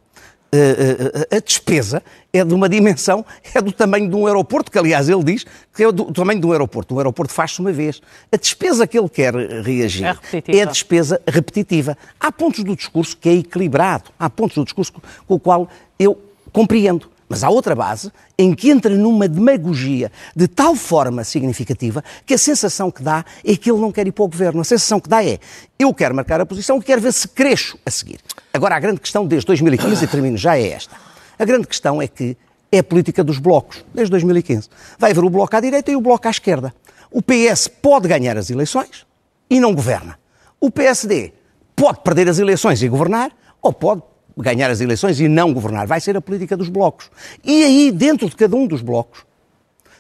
eh, 0.54 0.76
eh, 0.78 1.28
eh, 1.32 1.38
a 1.38 1.40
despesa 1.40 2.04
é 2.34 2.44
de 2.44 2.54
uma 2.54 2.68
dimensão, 2.68 3.26
é 3.54 3.62
do 3.62 3.72
tamanho 3.72 4.10
de 4.10 4.16
um 4.16 4.28
aeroporto, 4.28 4.70
que 4.70 4.78
aliás 4.78 5.08
ele 5.08 5.24
diz 5.24 5.46
que 5.74 5.82
é 5.82 5.90
do 5.92 6.12
tamanho 6.12 6.42
de 6.42 6.46
um 6.46 6.52
aeroporto. 6.52 6.94
Um 6.94 6.98
aeroporto 6.98 7.32
faz-se 7.34 7.62
uma 7.62 7.72
vez. 7.72 8.02
A 8.30 8.36
despesa 8.36 8.86
que 8.86 9.00
ele 9.00 9.08
quer 9.08 9.34
reagir 9.34 10.06
É 10.06 10.58
é 10.58 10.62
a 10.62 10.66
despesa 10.66 11.22
repetitiva. 11.26 11.98
Há 12.20 12.32
pontos 12.34 12.64
do 12.66 12.76
discurso 12.76 13.16
que 13.16 13.30
é 13.30 13.34
equilibrado, 13.34 14.12
há 14.20 14.30
pontos 14.30 14.56
do 14.56 14.66
discurso 14.66 14.92
com 15.26 15.36
o 15.36 15.40
qual 15.40 15.70
eu 15.98 16.18
compreendo. 16.52 17.10
Mas 17.32 17.46
há 17.46 17.50
outra 17.50 17.74
base 17.74 18.12
em 18.38 18.54
que 18.54 18.70
entra 18.70 18.94
numa 18.94 19.26
demagogia 19.26 20.12
de 20.36 20.50
tal 20.50 20.76
forma 20.76 21.24
significativa 21.24 22.04
que 22.26 22.34
a 22.34 22.38
sensação 22.38 22.92
que 22.92 23.02
dá 23.02 23.24
é 23.42 23.56
que 23.56 23.72
ele 23.72 23.80
não 23.80 23.90
quer 23.90 24.06
ir 24.06 24.12
para 24.12 24.26
o 24.26 24.28
governo. 24.28 24.60
A 24.60 24.66
sensação 24.66 25.00
que 25.00 25.08
dá 25.08 25.24
é 25.24 25.40
eu 25.80 25.94
quero 25.94 26.14
marcar 26.14 26.42
a 26.42 26.46
posição 26.46 26.78
e 26.78 26.82
quero 26.82 27.00
ver 27.00 27.14
se 27.14 27.30
cresço 27.30 27.80
a 27.86 27.90
seguir. 27.90 28.20
Agora, 28.54 28.76
a 28.76 28.80
grande 28.82 29.00
questão 29.00 29.26
desde 29.26 29.48
2015, 29.48 30.04
e 30.04 30.08
termino 30.10 30.36
já, 30.36 30.58
é 30.58 30.72
esta. 30.72 30.94
A 31.40 31.46
grande 31.46 31.68
questão 31.68 32.02
é 32.02 32.08
que 32.10 32.36
é 32.70 32.80
a 32.80 32.84
política 32.84 33.24
dos 33.24 33.38
blocos, 33.38 33.86
desde 33.94 34.12
2015. 34.12 34.68
Vai 35.00 35.12
haver 35.12 35.24
o 35.24 35.30
bloco 35.30 35.56
à 35.56 35.62
direita 35.62 35.90
e 35.90 35.96
o 35.96 36.02
bloco 36.02 36.28
à 36.28 36.32
esquerda. 36.32 36.74
O 37.10 37.22
PS 37.22 37.70
pode 37.70 38.10
ganhar 38.10 38.36
as 38.36 38.50
eleições 38.50 39.06
e 39.50 39.58
não 39.58 39.74
governa. 39.74 40.20
O 40.60 40.70
PSD 40.70 41.32
pode 41.78 42.02
perder 42.02 42.28
as 42.28 42.40
eleições 42.40 42.84
e 42.84 42.90
governar, 42.90 43.32
ou 43.62 43.72
pode 43.72 44.02
ganhar 44.42 44.70
as 44.70 44.82
eleições 44.82 45.20
e 45.20 45.28
não 45.28 45.54
governar. 45.54 45.88
Vai 45.88 46.02
ser 46.02 46.18
a 46.18 46.22
política 46.22 46.58
dos 46.58 46.70
blocos. 46.70 47.10
E 47.44 47.64
aí, 47.64 47.92
dentro 47.92 48.30
de 48.30 48.36
cada 48.36 48.56
um 48.56 48.68
dos 48.68 48.82
blocos, 48.82 49.26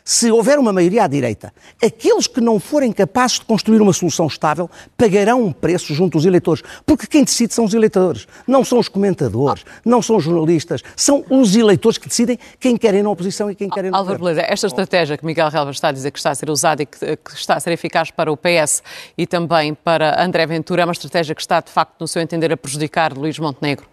se 0.04 0.32
houver 0.32 0.58
uma 0.58 0.74
maioria 0.74 1.04
à 1.04 1.08
direita, 1.08 1.54
aqueles 1.82 2.28
que 2.28 2.42
não 2.42 2.60
forem 2.60 2.92
capazes 2.92 3.40
de 3.40 3.46
construir 3.46 3.82
uma 3.82 3.94
solução 3.94 4.28
estável 4.28 4.70
pagarão 4.98 5.44
um 5.44 5.52
preço 5.52 5.94
junto 5.94 6.18
aos 6.18 6.26
eleitores. 6.26 6.64
Porque 6.86 7.08
quem 7.08 7.24
decide 7.24 7.54
são 7.54 7.66
os 7.66 7.74
eleitores, 7.74 8.28
não 8.48 8.66
são 8.66 8.80
os 8.80 8.88
comentadores, 8.88 9.64
não 9.86 10.02
são 10.02 10.18
os 10.18 10.24
jornalistas, 10.24 10.82
são 10.96 11.24
os 11.30 11.56
eleitores 11.56 11.98
que 11.98 12.08
decidem 12.08 12.38
quem 12.60 12.76
querem 12.78 13.04
na 13.04 13.10
oposição 13.10 13.50
e 13.50 13.56
quem 13.56 13.70
querem 13.70 13.92
no 13.92 13.98
Álvaro. 13.98 14.20
Beleza, 14.20 14.42
esta 14.42 14.68
estratégia 14.68 15.18
que 15.18 15.26
Miguel 15.26 15.50
Relvas 15.50 15.76
está 15.76 15.90
a 15.90 15.92
dizer 15.92 16.12
que 16.12 16.20
está 16.20 16.32
a 16.32 16.36
ser 16.36 16.50
usada 16.50 16.84
e 16.84 16.86
que, 16.86 16.98
que 16.98 17.32
está 17.34 17.56
a 17.56 17.60
ser 17.60 17.72
eficaz 17.72 18.12
para 18.12 18.32
o 18.32 18.38
PS 18.38 18.84
e 19.18 19.28
também 19.28 19.74
para 19.74 20.24
André 20.24 20.46
Ventura 20.46 20.82
é 20.82 20.86
uma 20.86 20.94
estratégia 20.94 21.36
que 21.36 21.42
está, 21.42 21.60
de 21.60 21.72
facto, 21.72 21.96
no 22.00 22.08
seu 22.08 22.22
entender, 22.22 22.52
a 22.52 22.58
prejudicar 22.58 23.14
Luís 23.14 23.38
Montenegro? 23.38 23.91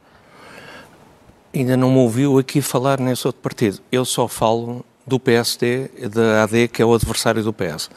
Ainda 1.54 1.76
não 1.76 1.90
me 1.90 1.98
ouviu 1.98 2.38
aqui 2.38 2.60
falar 2.60 3.00
nesse 3.00 3.26
outro 3.26 3.40
partido. 3.40 3.78
Eu 3.90 4.04
só 4.04 4.28
falo 4.28 4.84
do 5.06 5.18
PSD, 5.18 5.90
da 6.12 6.42
AD, 6.42 6.68
que 6.68 6.82
é 6.82 6.84
o 6.84 6.94
adversário 6.94 7.42
do 7.42 7.52
PS. 7.52 7.90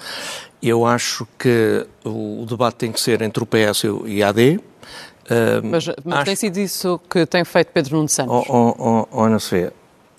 Eu 0.64 0.86
acho 0.86 1.28
que 1.38 1.86
o, 2.06 2.46
debate 2.48 2.76
tem 2.76 2.92
que 2.92 3.00
ser 3.00 3.22
entre 3.22 3.44
o 3.44 3.46
PS 3.46 3.84
e 4.06 4.24
a 4.24 4.30
AD. 4.30 4.58
Uh, 4.58 4.62
mas, 5.64 5.88
mas 6.04 6.16
acho... 6.16 6.26
tem 6.26 6.36
sido 6.36 6.58
isso 6.58 7.00
que 7.10 7.26
tem 7.26 7.44
feito 7.44 7.72
Pedro 7.74 7.98
Nuno 7.98 8.10
Santos? 8.10 8.34
Oh, 8.34 8.46
oh, 8.50 8.76
oh, 8.78 9.08
oh 9.12 9.24
Ana 9.24 9.40
Sofia, 9.40 9.74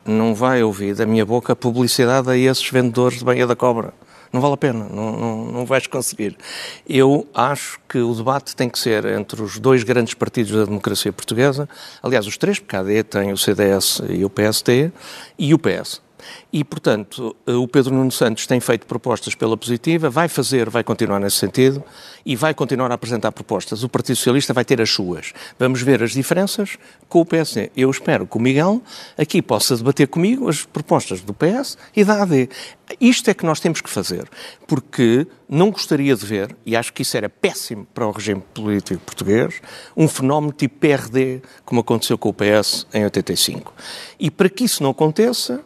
não 0.04 0.34
vai 0.34 0.62
ouvir 0.62 0.94
da 0.94 1.06
minha 1.06 1.24
boca 1.24 1.54
publicidade 1.56 2.30
a 2.30 2.36
esses 2.36 2.68
vendedores 2.68 3.18
de 3.18 3.24
banha 3.24 3.46
da 3.46 3.56
cobra. 3.56 3.92
Não 4.32 4.40
vale 4.40 4.54
a 4.54 4.56
pena, 4.56 4.86
não, 4.90 5.12
não, 5.12 5.44
não 5.44 5.66
vais 5.66 5.86
conseguir. 5.86 6.36
Eu 6.88 7.28
acho 7.34 7.78
que 7.86 7.98
o 7.98 8.14
debate 8.14 8.56
tem 8.56 8.68
que 8.68 8.78
ser 8.78 9.04
entre 9.04 9.42
os 9.42 9.58
dois 9.58 9.82
grandes 9.82 10.14
partidos 10.14 10.52
da 10.52 10.64
democracia 10.64 11.12
portuguesa, 11.12 11.68
aliás, 12.02 12.26
os 12.26 12.38
três, 12.38 12.58
porque 12.58 12.74
a 12.74 12.80
AD 12.80 13.02
tem 13.04 13.32
o 13.32 13.36
CDS 13.36 14.00
e 14.08 14.24
o 14.24 14.30
PST, 14.30 14.90
e 15.38 15.52
o 15.52 15.58
PS. 15.58 16.00
E, 16.52 16.62
portanto, 16.64 17.34
eh, 17.46 17.52
o 17.52 17.66
Pedro 17.66 17.94
Nuno 17.94 18.12
Santos 18.12 18.46
tem 18.46 18.60
feito 18.60 18.86
propostas 18.86 19.34
pela 19.34 19.56
positiva, 19.56 20.10
vai 20.10 20.28
fazer, 20.28 20.68
vai 20.68 20.84
continuar 20.84 21.18
nesse 21.18 21.36
sentido 21.36 21.82
e 22.24 22.36
vai 22.36 22.54
continuar 22.54 22.90
a 22.90 22.94
apresentar 22.94 23.32
propostas. 23.32 23.82
O 23.82 23.88
Partido 23.88 24.16
Socialista 24.16 24.52
vai 24.52 24.64
ter 24.64 24.80
as 24.80 24.90
suas. 24.90 25.32
Vamos 25.58 25.82
ver 25.82 26.02
as 26.02 26.12
diferenças 26.12 26.76
com 27.08 27.20
o 27.20 27.26
PSD. 27.26 27.70
Eu 27.76 27.90
espero 27.90 28.26
que 28.26 28.36
o 28.36 28.40
Miguel 28.40 28.82
aqui 29.16 29.42
possa 29.42 29.76
debater 29.76 30.08
comigo 30.08 30.48
as 30.48 30.64
propostas 30.64 31.20
do 31.20 31.34
PS 31.34 31.76
e 31.94 32.04
da 32.04 32.22
AD. 32.22 32.48
Isto 33.00 33.30
é 33.30 33.34
que 33.34 33.46
nós 33.46 33.60
temos 33.60 33.80
que 33.80 33.88
fazer, 33.88 34.28
porque 34.66 35.26
não 35.48 35.70
gostaria 35.70 36.14
de 36.14 36.24
ver, 36.24 36.56
e 36.64 36.76
acho 36.76 36.92
que 36.92 37.02
isso 37.02 37.16
era 37.16 37.28
péssimo 37.28 37.86
para 37.92 38.06
o 38.06 38.10
regime 38.10 38.42
político 38.52 39.00
português, 39.04 39.60
um 39.96 40.08
fenómeno 40.08 40.52
tipo 40.52 40.78
PRD, 40.78 41.42
como 41.64 41.80
aconteceu 41.80 42.18
com 42.18 42.28
o 42.28 42.34
PS 42.34 42.86
em 42.92 43.04
85. 43.04 43.72
E 44.18 44.30
para 44.30 44.48
que 44.48 44.64
isso 44.64 44.82
não 44.82 44.90
aconteça, 44.90 45.62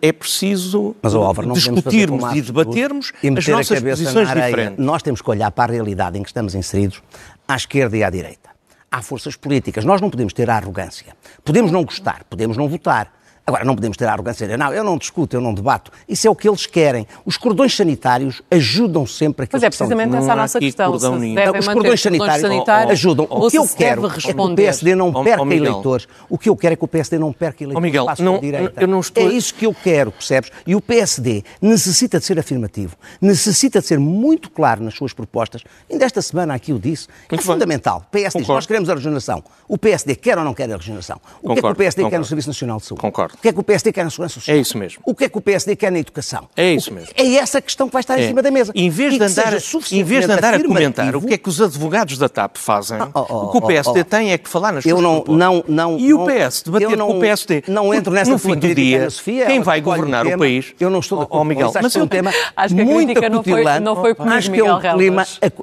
é 0.00 0.12
preciso 0.12 0.94
Mas, 1.02 1.14
Álvaro, 1.14 1.52
discutirmos 1.52 2.34
e 2.34 2.40
debatermos 2.40 3.12
e 3.22 3.28
as 3.28 3.48
nossas 3.48 3.80
posições 3.80 4.28
diferentes. 4.28 4.84
Nós 4.84 5.02
temos 5.02 5.20
que 5.20 5.30
olhar 5.30 5.50
para 5.50 5.72
a 5.72 5.74
realidade 5.74 6.18
em 6.18 6.22
que 6.22 6.28
estamos 6.28 6.54
inseridos, 6.54 7.02
à 7.46 7.56
esquerda 7.56 7.96
e 7.96 8.04
à 8.04 8.10
direita. 8.10 8.50
Há 8.90 9.02
forças 9.02 9.36
políticas. 9.36 9.84
Nós 9.84 10.00
não 10.00 10.08
podemos 10.08 10.32
ter 10.32 10.48
a 10.48 10.56
arrogância. 10.56 11.14
Podemos 11.44 11.70
não 11.72 11.84
gostar, 11.84 12.24
podemos 12.30 12.56
não 12.56 12.68
votar, 12.68 13.12
Agora, 13.46 13.64
não 13.64 13.76
podemos 13.76 13.96
ter 13.96 14.06
a 14.06 14.12
arrogância 14.12 14.44
de 14.44 14.52
dizer, 14.52 14.58
não, 14.58 14.74
eu 14.74 14.82
não 14.82 14.98
discuto, 14.98 15.36
eu 15.36 15.40
não 15.40 15.54
debato. 15.54 15.92
Isso 16.08 16.26
é 16.26 16.30
o 16.30 16.34
que 16.34 16.48
eles 16.48 16.66
querem. 16.66 17.06
Os 17.24 17.36
cordões 17.36 17.76
sanitários 17.76 18.42
ajudam 18.50 19.06
sempre 19.06 19.44
a 19.44 19.48
Mas 19.52 19.62
é 19.62 19.68
precisamente 19.68 20.16
essa 20.16 20.32
a 20.32 20.36
nossa 20.36 20.58
questão. 20.58 20.90
Não, 20.98 21.58
os 21.58 21.68
cordões 21.68 22.02
sanitários, 22.02 22.40
sanitários 22.40 22.90
ajudam. 22.90 23.28
O 23.30 23.48
que 23.48 23.56
eu 23.56 23.68
quero 23.68 24.04
é 24.04 24.10
que 24.10 24.40
o 24.40 24.54
PSD 24.56 24.96
não 24.96 25.12
perca 25.22 25.54
eleitores. 25.54 26.08
O 26.28 26.36
que 26.36 26.48
eu 26.48 26.56
quero 26.56 26.72
é 26.72 26.76
que 26.76 26.84
o 26.84 26.88
PSD 26.88 27.18
não 27.20 27.32
perca 27.32 27.62
eleitores. 27.62 27.78
Oh, 27.78 27.80
Miguel, 27.80 28.06
não, 28.18 28.40
eu 28.80 28.88
não 28.88 28.98
estou... 28.98 29.22
É 29.22 29.32
isso 29.32 29.54
que 29.54 29.64
eu 29.64 29.72
quero, 29.72 30.10
percebes? 30.10 30.50
E 30.66 30.74
o 30.74 30.80
PSD 30.80 31.44
necessita 31.62 32.18
de 32.18 32.24
ser 32.24 32.40
afirmativo, 32.40 32.96
necessita 33.20 33.80
de 33.80 33.86
ser 33.86 34.00
muito 34.00 34.50
claro 34.50 34.82
nas 34.82 34.94
suas 34.94 35.12
propostas. 35.12 35.62
Ainda 35.88 36.04
esta 36.04 36.20
semana 36.20 36.52
aqui 36.52 36.72
o 36.72 36.80
disse. 36.80 37.06
É 37.28 37.34
muito 37.34 37.42
é 37.42 37.44
fundamental. 37.44 38.04
O 38.08 38.10
PSD 38.10 38.40
diz, 38.40 38.48
nós 38.48 38.66
queremos 38.66 38.90
a 38.90 38.94
regeneração. 38.94 39.44
O 39.68 39.78
PSD 39.78 40.16
quer 40.16 40.36
ou 40.36 40.42
não 40.42 40.52
quer 40.52 40.68
a 40.72 40.76
regeneração? 40.76 41.20
O 41.40 41.52
que 41.52 41.60
é 41.60 41.62
que 41.62 41.68
o 41.68 41.74
PSD 41.76 42.10
quer 42.10 42.18
no 42.18 42.24
Serviço 42.24 42.48
Nacional 42.48 42.78
de 42.78 42.86
Saúde? 42.86 43.00
Concordo. 43.00 43.35
O 43.36 43.42
que 43.42 43.48
é 43.48 43.52
que 43.52 43.60
o 43.60 43.62
PSD 43.62 43.92
quer 43.92 44.04
na 44.04 44.10
segurança 44.10 44.34
social? 44.34 44.56
É 44.56 44.60
isso 44.60 44.78
mesmo. 44.78 45.02
O 45.04 45.14
que 45.14 45.24
é 45.24 45.28
que 45.28 45.36
o 45.36 45.40
PSD 45.40 45.76
quer 45.76 45.92
na 45.92 45.98
educação? 45.98 46.48
É 46.56 46.72
isso 46.72 46.92
mesmo. 46.92 47.10
É 47.14 47.34
essa 47.34 47.60
questão 47.60 47.86
que 47.86 47.92
vai 47.92 48.00
estar 48.00 48.18
é. 48.18 48.24
em 48.24 48.28
cima 48.28 48.42
da 48.42 48.50
mesa. 48.50 48.72
Em 48.74 48.88
vez 48.88 49.14
de 49.14 49.22
andar, 49.22 49.52
em 49.92 50.04
vez 50.04 50.26
de 50.26 50.32
andar 50.32 50.54
a 50.54 50.62
comentar 50.62 51.14
o 51.14 51.20
que 51.20 51.34
é 51.34 51.38
que 51.38 51.48
os 51.48 51.60
advogados 51.60 52.16
da 52.16 52.28
TAP 52.28 52.56
fazem, 52.56 52.98
oh, 53.14 53.26
oh, 53.28 53.36
o 53.44 53.50
que 53.50 53.58
o 53.58 53.62
PSD 53.62 54.00
oh, 54.00 54.04
tem 54.04 54.32
é 54.32 54.38
que 54.38 54.48
falar 54.48 54.72
nas 54.72 54.86
eu 54.86 55.02
não, 55.02 55.22
não, 55.28 55.62
não, 55.68 55.98
E 55.98 56.14
o 56.14 56.24
PS, 56.24 56.62
debater 56.62 56.96
não, 56.96 57.08
com 57.08 57.18
o 57.18 57.20
PSD. 57.20 57.64
Não 57.68 57.92
entro 57.92 58.12
nessa 58.12 58.30
no 58.30 58.38
fim 58.38 58.56
do 58.56 58.74
dia, 58.74 59.10
Sofia, 59.10 59.46
quem 59.46 59.60
vai 59.60 59.80
governar 59.80 60.26
o 60.26 60.38
país... 60.38 60.74
Eu 60.80 60.88
não 60.88 61.00
estou 61.00 61.18
de 61.18 61.24
acordo 61.24 61.42
oh, 61.42 61.44
Miguel, 61.44 61.72
mas 61.82 61.94
é 61.94 62.02
um 62.02 62.08
tema 62.08 62.32
acho 62.56 62.74
que 62.74 62.84
muito 62.84 63.24
acutilante. 63.24 63.80
Não 63.80 63.96
foi, 63.96 64.14
comigo, 64.14 64.34
acho 64.34 64.50
que 64.50 64.60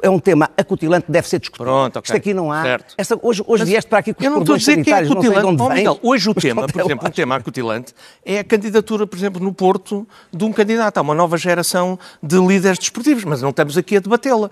é 0.02 0.10
um, 0.10 0.18
é 0.18 0.20
tema 0.20 0.50
acutilante 0.56 1.06
que 1.08 1.12
deve 1.12 1.28
ser 1.28 1.40
discutido. 1.40 1.66
Pronto, 1.66 2.02
Isto 2.04 2.16
aqui 2.16 2.34
não 2.34 2.52
há... 2.52 2.80
Hoje, 3.22 3.66
vieste 3.66 3.90
para 3.90 4.00
aqui 4.00 4.14
com 4.14 4.54
os 4.54 4.64
sanitários, 4.64 5.10
não 5.10 5.22
sei 5.22 5.32
de 5.32 5.46
onde 5.46 5.68
vem. 5.68 5.86
Hoje 6.04 6.30
o 6.30 6.34
tema, 6.34 6.68
por 6.68 6.82
exemplo, 6.82 7.08
um 7.08 7.12
tema 7.12 7.36
acutilante 7.36 7.63
é 8.26 8.40
a 8.40 8.44
candidatura, 8.44 9.06
por 9.08 9.18
exemplo, 9.18 9.42
no 9.42 9.54
Porto, 9.54 10.08
de 10.32 10.44
um 10.44 10.52
candidato. 10.52 10.98
Há 10.98 11.02
uma 11.02 11.16
nova 11.16 11.38
geração 11.38 11.98
de 12.22 12.38
líderes 12.38 12.80
desportivos, 12.80 13.24
mas 13.24 13.42
não 13.42 13.50
estamos 13.50 13.78
aqui 13.78 13.98
a 13.98 14.00
debatê-la. 14.00 14.50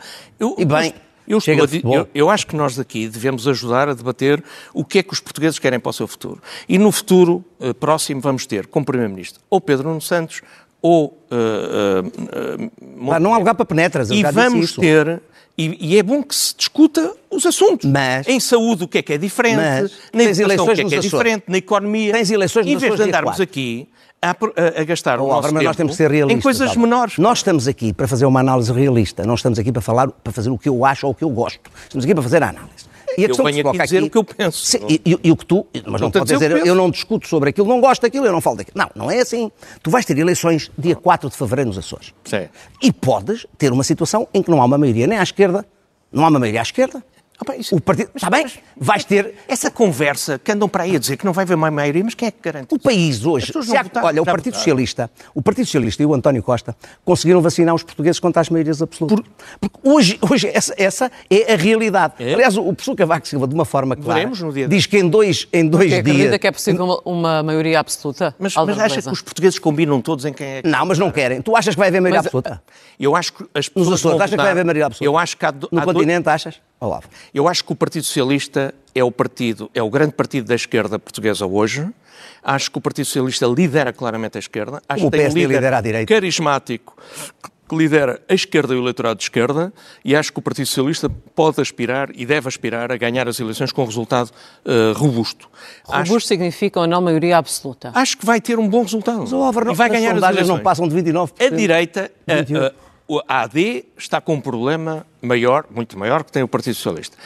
E 0.58 0.66
bem. 0.66 0.94
Eu, 1.28 1.40
eu, 1.46 2.10
eu, 2.14 2.30
acho 2.30 2.48
que 2.48 2.56
nós 2.56 2.76
daqui 2.76 3.08
devemos 3.08 3.48
ajudar 3.48 3.88
a 3.88 3.94
debater 3.94 4.44
o 4.74 4.84
que 4.84 5.00
é 5.00 5.04
que 5.04 5.14
os 5.14 5.20
portugueses 5.20 5.60
querem 5.60 5.80
para 5.80 5.90
o 5.90 5.94
seu 5.94 6.08
futuro. 6.08 6.42
E 6.68 6.78
no 6.78 6.92
futuro 6.92 7.46
uh, 7.60 7.74
próximo 7.74 8.20
vamos 8.20 8.46
ter 8.46 8.68
como 8.68 8.86
Primeiro-Ministro 8.86 9.42
ou 9.50 9.62
Pedro 9.62 9.88
Nuno 9.88 10.02
Santos 10.02 10.42
ou. 10.82 11.18
Uh, 11.32 12.08
uh, 12.08 13.20
não 13.20 13.34
há 13.34 13.38
lugar 13.38 13.56
para 13.56 13.66
penetras. 13.66 14.10
E 14.10 14.24
vamos 14.24 14.74
ter. 14.76 15.22
E, 15.58 15.94
e, 15.94 15.98
é 15.98 16.04
bom 16.04 16.24
que 16.24 16.34
se 16.34 16.56
discuta 16.56 17.14
os 17.30 17.46
assuntos. 17.46 17.90
Mas, 17.90 18.28
em 18.28 18.40
saúde, 18.40 18.86
o 18.86 18.88
que 18.88 19.00
é 19.00 19.02
que 19.02 19.14
é 19.14 19.18
diferente, 19.18 19.58
mas, 19.58 19.92
na 20.14 20.24
educação, 20.24 20.66
o 20.66 20.74
que 20.74 20.82
é 20.82 20.86
que 20.86 20.96
é 20.96 21.00
diferente, 21.00 21.44
na 21.48 21.58
economia. 21.58 22.14
Tens 22.14 22.32
eleições 22.32 22.66
em 22.66 22.78
vez 22.78 22.96
de 22.96 23.04
andarmos 23.04 23.40
aqui 23.40 23.88
a, 24.22 24.30
a, 24.30 24.82
a 24.82 24.84
gastar 24.84 25.20
oh, 25.20 25.26
o 25.26 25.28
nosso 25.28 25.54
mas 25.54 25.64
nós 25.64 25.76
temos 25.76 25.92
que 25.92 25.98
ser 25.98 26.10
realistas, 26.10 26.40
em 26.40 26.42
coisas 26.42 26.76
menores. 26.76 27.18
Nós 27.18 27.40
estamos 27.40 27.68
aqui 27.68 27.92
para 27.92 28.08
fazer 28.08 28.26
uma 28.26 28.40
análise 28.40 28.72
realista, 28.72 29.26
não 29.26 29.36
estamos 29.36 29.60
aqui 29.60 29.72
para 29.72 29.82
falar, 29.82 30.10
para 30.10 30.32
fazer 30.32 30.50
o 30.50 30.58
que 30.58 30.70
eu 30.70 30.86
acho 30.86 31.06
ou 31.08 31.12
o 31.12 31.16
que 31.16 31.24
eu 31.24 31.30
gosto. 31.30 31.70
Estamos 31.84 32.06
aqui 32.06 32.14
para 32.14 32.24
fazer 32.24 32.42
a 32.44 32.50
análise. 32.50 32.91
E 33.18 33.26
a 33.26 33.30
eu 33.30 33.36
venho 33.36 33.68
aqui 33.68 33.78
dizer 33.80 33.98
aqui, 33.98 34.08
o 34.08 34.10
que 34.10 34.18
eu 34.18 34.24
penso. 34.24 34.66
Sim, 34.66 34.80
e, 34.90 35.02
e, 35.06 35.20
e, 35.24 35.32
o 35.32 35.36
que 35.36 35.46
tu, 35.46 35.66
mas 35.86 36.02
não, 36.02 36.08
não 36.08 36.12
pode 36.12 36.32
dizer, 36.32 36.52
eu, 36.52 36.66
eu, 36.66 36.76
não 36.76 36.90
discuto 36.90 37.28
sobre 37.28 37.50
aquilo, 37.50 37.68
não 37.68 37.82
gosto 37.82 38.02
daquilo, 38.02 38.26
eu 38.26 38.32
não 38.32 38.42
falo 38.42 38.58
daquilo. 38.58 38.78
Não, 38.78 38.90
não 38.96 39.12
é 39.12 39.20
assim. 39.20 39.52
Tu 39.82 39.90
vais 39.90 40.06
ter 40.06 40.18
eleições 40.18 40.72
dia 40.78 40.96
4 40.96 41.30
de 41.30 41.36
fevereiro 41.36 41.70
nos 41.70 41.78
Açores. 41.78 42.14
Sim. 42.24 42.48
E 42.82 42.92
podes 42.92 43.46
ter 43.58 43.72
uma 43.72 43.84
situação 43.84 44.28
em 44.34 44.42
que 44.42 44.50
não 44.50 44.62
há 44.62 44.66
uma 44.66 44.78
maioria 44.78 45.08
nem 45.08 45.18
à 45.18 45.24
esquerda, 45.24 45.66
não 46.12 46.26
há 46.26 46.30
uma 46.30 46.40
maioria 46.40 46.62
à 46.62 46.64
esquerda, 46.64 47.04
Opa, 47.42 47.56
isso... 47.56 47.76
O 47.76 47.82
partido... 47.82 48.12
Está 48.16 48.30
bem? 48.30 48.46
Vais 48.78 49.04
ter... 49.04 49.34
Essa 49.48 49.72
conversa 49.72 50.38
que 50.38 50.52
andam 50.52 50.70
para 50.70 50.84
aí 50.84 50.96
a 50.96 51.00
dizer 51.00 51.18
que 51.18 51.26
não 51.26 51.34
vai 51.34 51.44
haver 51.44 51.56
uma 51.56 51.72
maioria, 51.72 52.04
mas 52.04 52.14
quem 52.14 52.28
é 52.28 52.32
que 52.32 52.38
garante? 52.42 52.74
O 52.74 52.80
país 52.80 53.26
hoje... 53.26 53.52
Há... 53.76 53.84
Votar, 53.84 54.04
olha, 54.04 54.22
o 54.22 54.26
Partido 54.26 54.56
Socialista, 54.56 55.10
o 55.34 55.42
Partido 55.42 55.66
Socialista 55.66 56.04
e 56.04 56.06
o 56.06 56.14
António 56.14 56.44
Costa 56.44 56.76
conseguiram 57.04 57.42
vacinar 57.42 57.74
os 57.74 57.82
portugueses 57.82 58.20
contra 58.20 58.42
as 58.42 58.50
maiorias 58.50 58.82
absolutas. 58.82 59.20
Por... 59.20 59.70
Porque 59.70 59.80
hoje, 59.84 60.20
hoje 60.22 60.48
essa, 60.54 60.76
essa 60.78 61.12
é 61.30 61.54
a 61.54 61.56
realidade. 61.56 62.14
É? 62.20 62.34
Aliás, 62.36 62.56
o 62.56 62.64
professor 62.74 62.96
Cavaco 62.96 63.28
Silva, 63.28 63.48
de 63.48 63.56
uma 63.56 63.66
forma 63.66 63.96
clara, 63.96 64.30
diz 64.68 64.86
que 64.86 65.00
em 65.00 65.10
dois, 65.10 65.48
em 65.52 65.68
dois 65.68 65.90
dias... 65.90 66.00
acredita 66.00 66.38
que 66.38 66.48
é 66.48 66.52
possível 66.52 66.86
uma, 66.86 67.02
uma 67.06 67.44
maioria 67.44 67.80
absoluta? 67.80 68.36
Mas, 68.38 68.54
mas 68.56 68.80
acha 68.80 69.02
que 69.02 69.10
os 69.10 69.22
portugueses 69.22 69.58
combinam 69.58 70.00
todos 70.00 70.26
em 70.26 70.34
quem 70.34 70.48
é... 70.48 70.62
Não, 70.64 70.86
mas 70.86 71.00
não 71.00 71.10
querem. 71.10 71.42
Tu 71.42 71.56
achas 71.56 71.74
que 71.74 71.80
vai 71.80 71.88
haver 71.88 72.02
maioria 72.02 72.20
mas, 72.20 72.28
absoluta? 72.28 72.62
Eu 73.00 73.16
acho 73.16 73.34
que 73.34 73.44
as 73.56 73.68
pessoas... 73.68 73.88
Nos 73.88 74.00
Açores, 74.00 74.22
achas 74.22 74.30
que 74.32 74.38
vai 74.38 74.52
haver 74.52 74.64
maioria 74.64 74.86
absoluta? 74.86 75.06
Eu 75.06 75.18
acho 75.18 75.36
que 75.38 75.46
há... 75.46 75.52
No 75.72 75.80
há 75.80 75.84
continente, 75.84 76.26
dois... 76.26 76.36
achas? 76.36 76.62
Olá. 76.82 77.00
Eu 77.32 77.48
acho 77.48 77.64
que 77.64 77.72
o 77.72 77.76
Partido 77.76 78.04
Socialista 78.04 78.74
é 78.96 79.04
o 79.04 79.12
partido, 79.12 79.70
é 79.72 79.84
o 79.84 79.90
grande 79.92 80.14
partido 80.14 80.48
da 80.48 80.56
esquerda 80.56 80.98
portuguesa 80.98 81.46
hoje. 81.46 81.88
Acho 82.44 82.72
que 82.72 82.80
o 82.80 82.82
Partido 82.82 83.06
Socialista 83.06 83.46
lidera 83.46 83.94
claramente 83.94 84.36
a 84.36 84.40
esquerda. 84.40 84.82
Acho 84.90 85.06
o 85.06 85.12
que 85.12 85.18
tem 85.20 85.28
um 85.28 85.34
líder 85.34 85.54
lidera 85.58 85.78
a 85.78 85.82
direita. 85.82 86.12
carismático 86.12 86.98
que 87.70 87.76
lidera 87.76 88.20
a 88.28 88.34
esquerda 88.34 88.74
e 88.74 88.78
o 88.78 88.82
eleitorado 88.82 89.16
de 89.16 89.24
esquerda 89.26 89.72
e 90.04 90.16
acho 90.16 90.34
que 90.34 90.40
o 90.40 90.42
Partido 90.42 90.66
Socialista 90.66 91.08
pode 91.36 91.62
aspirar 91.62 92.10
e 92.16 92.26
deve 92.26 92.48
aspirar 92.48 92.92
a 92.92 92.98
ganhar 92.98 93.28
as 93.28 93.40
eleições 93.40 93.72
com 93.72 93.84
um 93.84 93.86
resultado 93.86 94.32
uh, 94.66 94.98
robusto. 94.98 95.48
Robusto 95.84 96.16
acho... 96.18 96.28
significa 96.28 96.80
ou 96.80 96.88
não 96.88 97.00
maioria 97.00 97.38
absoluta? 97.38 97.92
Acho 97.94 98.18
que 98.18 98.26
vai 98.26 98.42
ter 98.42 98.58
um 98.58 98.68
bom 98.68 98.82
resultado. 98.82 99.20
Mas, 99.20 99.32
Álvaro, 99.32 99.72
e 99.72 99.76
vai 99.76 99.88
ganhar 99.88 100.16
as 100.16 100.24
eleições. 100.24 100.48
não 100.48 100.60
passam 100.60 100.88
de 100.88 100.96
29%. 100.96 101.46
A 101.46 101.56
direita... 101.56 102.12
Uh, 102.28 102.76
uh, 102.76 102.91
a 103.28 103.42
AD 103.42 103.86
está 103.98 104.22
com 104.22 104.36
um 104.36 104.42
problema 104.42 105.06
maior, 105.22 105.66
muito 105.70 105.98
maior, 105.98 106.24
que 106.24 106.32
tem 106.32 106.44
o 106.44 106.48
Partido 106.48 106.76
Socialista. 106.76 107.18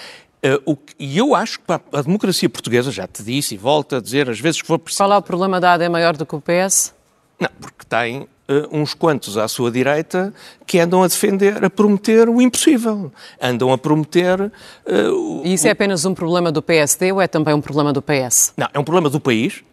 Uh, 0.46 0.74
o, 0.74 0.78
e 1.00 1.18
eu 1.18 1.34
acho 1.34 1.60
que 1.60 1.66
a 1.72 2.02
democracia 2.02 2.48
portuguesa, 2.48 2.92
já 2.92 3.08
te 3.08 3.24
disse 3.24 3.56
e 3.56 3.58
volto 3.58 3.96
a 3.96 4.02
dizer 4.02 4.30
às 4.30 4.40
vezes 4.40 4.62
que 4.62 4.68
for 4.68 4.78
preciso. 4.78 5.04
Qual 5.04 5.14
é 5.14 5.18
o 5.18 5.22
problema 5.22 5.60
da 5.60 5.74
AD 5.74 5.90
maior 5.90 6.16
do 6.16 6.26
que 6.26 6.36
o 6.36 6.42
PS? 6.42 6.94
Não, 7.40 7.50
porque 7.60 7.84
tem 7.88 8.22
uh, 8.22 8.28
uns 8.72 8.94
quantos 8.94 9.38
à 9.38 9.48
sua 9.48 9.72
direita 9.72 10.34
que 10.66 10.80
andam 10.80 11.04
a 11.04 11.08
defender, 11.08 11.64
a 11.64 11.70
prometer 11.70 12.30
o 12.30 12.42
impossível. 12.42 13.12
Andam 13.42 13.72
a 13.72 13.78
prometer. 13.78 14.40
Uh, 14.86 15.42
e 15.44 15.54
isso 15.54 15.68
é 15.68 15.72
apenas 15.72 16.06
um 16.06 16.14
problema 16.14 16.52
do 16.52 16.62
PSD 16.62 17.12
ou 17.12 17.22
é 17.22 17.28
também 17.28 17.54
um 17.54 17.62
problema 17.62 17.92
do 17.92 18.02
PS? 18.02 18.54
Não, 18.56 18.68
é 18.74 18.80
um 18.80 18.84
problema 18.84 19.10
do 19.10 19.20
país. 19.20 19.64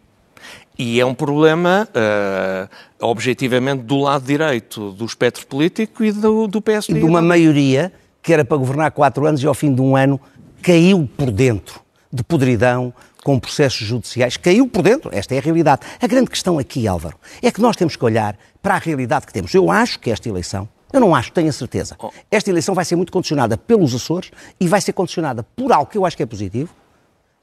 E 0.77 0.99
é 0.99 1.05
um 1.05 1.13
problema, 1.13 1.87
uh, 1.89 2.69
objetivamente, 3.05 3.83
do 3.83 3.99
lado 3.99 4.25
direito 4.25 4.91
do 4.91 5.05
espectro 5.05 5.45
político 5.45 6.03
e 6.03 6.11
do, 6.11 6.47
do 6.47 6.61
PSD. 6.61 6.97
E 6.97 7.01
de 7.01 7.05
uma 7.05 7.21
maioria 7.21 7.91
que 8.21 8.33
era 8.33 8.43
para 8.43 8.57
governar 8.57 8.91
quatro 8.91 9.25
anos 9.25 9.43
e 9.43 9.47
ao 9.47 9.53
fim 9.53 9.73
de 9.73 9.81
um 9.81 9.95
ano 9.95 10.19
caiu 10.61 11.09
por 11.17 11.29
dentro 11.29 11.81
de 12.11 12.23
podridão, 12.23 12.93
com 13.23 13.39
processos 13.39 13.87
judiciais, 13.87 14.37
caiu 14.37 14.67
por 14.67 14.83
dentro. 14.83 15.09
Esta 15.13 15.33
é 15.33 15.37
a 15.39 15.41
realidade. 15.41 15.81
A 15.99 16.07
grande 16.07 16.29
questão 16.29 16.59
aqui, 16.59 16.87
Álvaro, 16.87 17.17
é 17.41 17.49
que 17.49 17.61
nós 17.61 17.75
temos 17.75 17.95
que 17.95 18.03
olhar 18.03 18.37
para 18.61 18.75
a 18.75 18.77
realidade 18.77 19.25
que 19.25 19.33
temos. 19.33 19.53
Eu 19.53 19.71
acho 19.71 19.99
que 19.99 20.11
esta 20.11 20.27
eleição, 20.27 20.67
eu 20.91 20.99
não 20.99 21.15
acho, 21.15 21.31
tenho 21.31 21.49
a 21.49 21.53
certeza, 21.53 21.95
oh. 21.99 22.11
esta 22.29 22.49
eleição 22.49 22.75
vai 22.75 22.85
ser 22.85 22.95
muito 22.95 23.11
condicionada 23.11 23.57
pelos 23.57 23.95
Açores 23.95 24.31
e 24.59 24.67
vai 24.67 24.81
ser 24.81 24.93
condicionada 24.93 25.41
por 25.41 25.71
algo 25.71 25.89
que 25.89 25.97
eu 25.97 26.05
acho 26.05 26.15
que 26.15 26.23
é 26.23 26.25
positivo, 26.25 26.69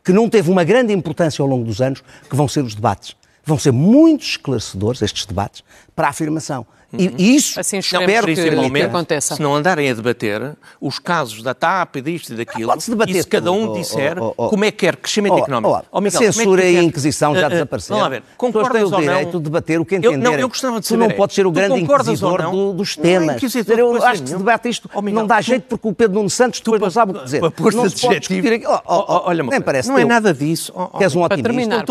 que 0.05 0.13
não 0.13 0.29
teve 0.29 0.51
uma 0.51 0.65
grande 0.65 0.93
importância 0.93 1.43
ao 1.43 1.49
longo 1.49 1.65
dos 1.65 1.81
anos, 1.81 2.03
que 2.29 2.37
vão 2.37 2.49
ser 2.49 2.65
os 2.65 2.75
debates. 2.75 3.17
Vão 3.45 3.59
ser 3.59 3.73
muito 3.73 4.23
esclarecedores 4.23 5.03
estes 5.03 5.27
debates 5.27 5.65
para 5.95 6.07
a 6.07 6.11
afirmação. 6.11 6.67
E, 6.93 7.15
e 7.19 7.37
isso 7.37 7.59
Assim 7.61 7.79
espero 7.79 8.03
esperemos 8.03 8.25
que, 8.35 8.43
Principalmente, 8.43 8.85
aconteça. 8.87 9.37
se 9.37 9.43
não 9.43 9.55
andarem 9.55 9.89
a 9.91 9.95
debater 9.95 10.57
os 10.81 10.99
casos 10.99 11.41
da 11.43 11.55
TAP 11.55 11.97
e 11.97 12.01
disto 12.03 12.33
e 12.33 12.37
daquilo, 12.37 12.67
Pode-se 12.69 12.91
debater 12.91 13.17
e 13.17 13.23
se 13.23 13.29
cada 13.29 13.53
um 13.53 13.61
tudo, 13.67 13.73
oh, 13.73 13.79
disser 13.81 14.19
oh, 14.21 14.35
oh, 14.37 14.47
oh. 14.47 14.49
como 14.51 14.65
é 14.65 14.71
que 14.73 14.79
quer 14.79 14.97
crescimento 14.97 15.35
Oh, 15.35 15.39
económico. 15.39 15.73
oh, 15.73 15.87
Oh, 15.93 16.01
Miguel, 16.01 16.21
é 16.23 16.27
que 16.27 16.33
censura 16.33 16.63
tu 16.63 16.67
e 16.69 16.77
Inquisição 16.85 17.35
já 17.35 17.43
Ah, 17.43 17.47
ah, 17.47 17.49
desapareceram. 17.51 17.99
Vamos 18.01 18.03
lá 18.03 18.09
ver, 18.09 18.17
As 18.17 18.23
pessoas 18.23 18.41
têm 18.41 18.63
concordas 18.63 18.83
o 18.83 18.85
ou 18.87 18.91
não? 18.91 19.01
direito 19.01 19.39
de 19.39 19.45
debater 19.45 19.81
o 19.81 19.85
que 19.85 19.95
Eu- 19.95 19.99
entenderem. 19.99 20.23
não, 20.25 20.33
eu 20.35 20.49
gostava 20.49 20.77
de 20.81 20.83
Tu 20.83 20.89
saber 20.89 20.99
não 21.01 21.07
é, 21.11 21.15
podes 21.15 21.35
ser 21.37 21.47
o 21.47 21.51
tu 21.51 21.55
grande 21.55 21.81
concordas 21.81 22.09
inquisidor 22.09 22.43
não? 22.43 22.51
do- 22.53 22.73
dos 22.73 22.97
Não, 22.97 23.03
temas. 23.05 23.37
inquisidor 23.37 23.79
eu 23.79 24.03
acho 24.05 24.23
que 24.23 24.29
se 24.31 24.37
debate 24.37 24.69
isto 24.69 24.91
Oh, 24.93 25.01
Miguel, 25.03 25.21
não 25.21 25.27
dá 25.29 25.37
tu- 25.37 25.43
jeito 25.43 25.63
porque 25.69 25.87
o 25.89 25.95
Pedro 25.95 26.17
Nuno 26.17 26.31
Santos 26.31 26.59
depois 26.61 26.81
não 26.81 26.91
sabe 26.91 27.13
o 27.13 27.15
que 27.15 27.25
dizer. 27.25 27.41
Não 27.41 27.51
se 27.89 28.01
pode 28.01 28.19
discutir 28.21 28.53
aqui. 28.53 28.65
Olha 28.87 29.43
nem 29.45 29.61
parece 29.61 29.89
não 29.89 29.99
é 29.99 30.05
nada 30.05 30.35
disso. 30.35 30.73
És 30.99 31.15
um 31.15 31.23
otimista. 31.23 31.85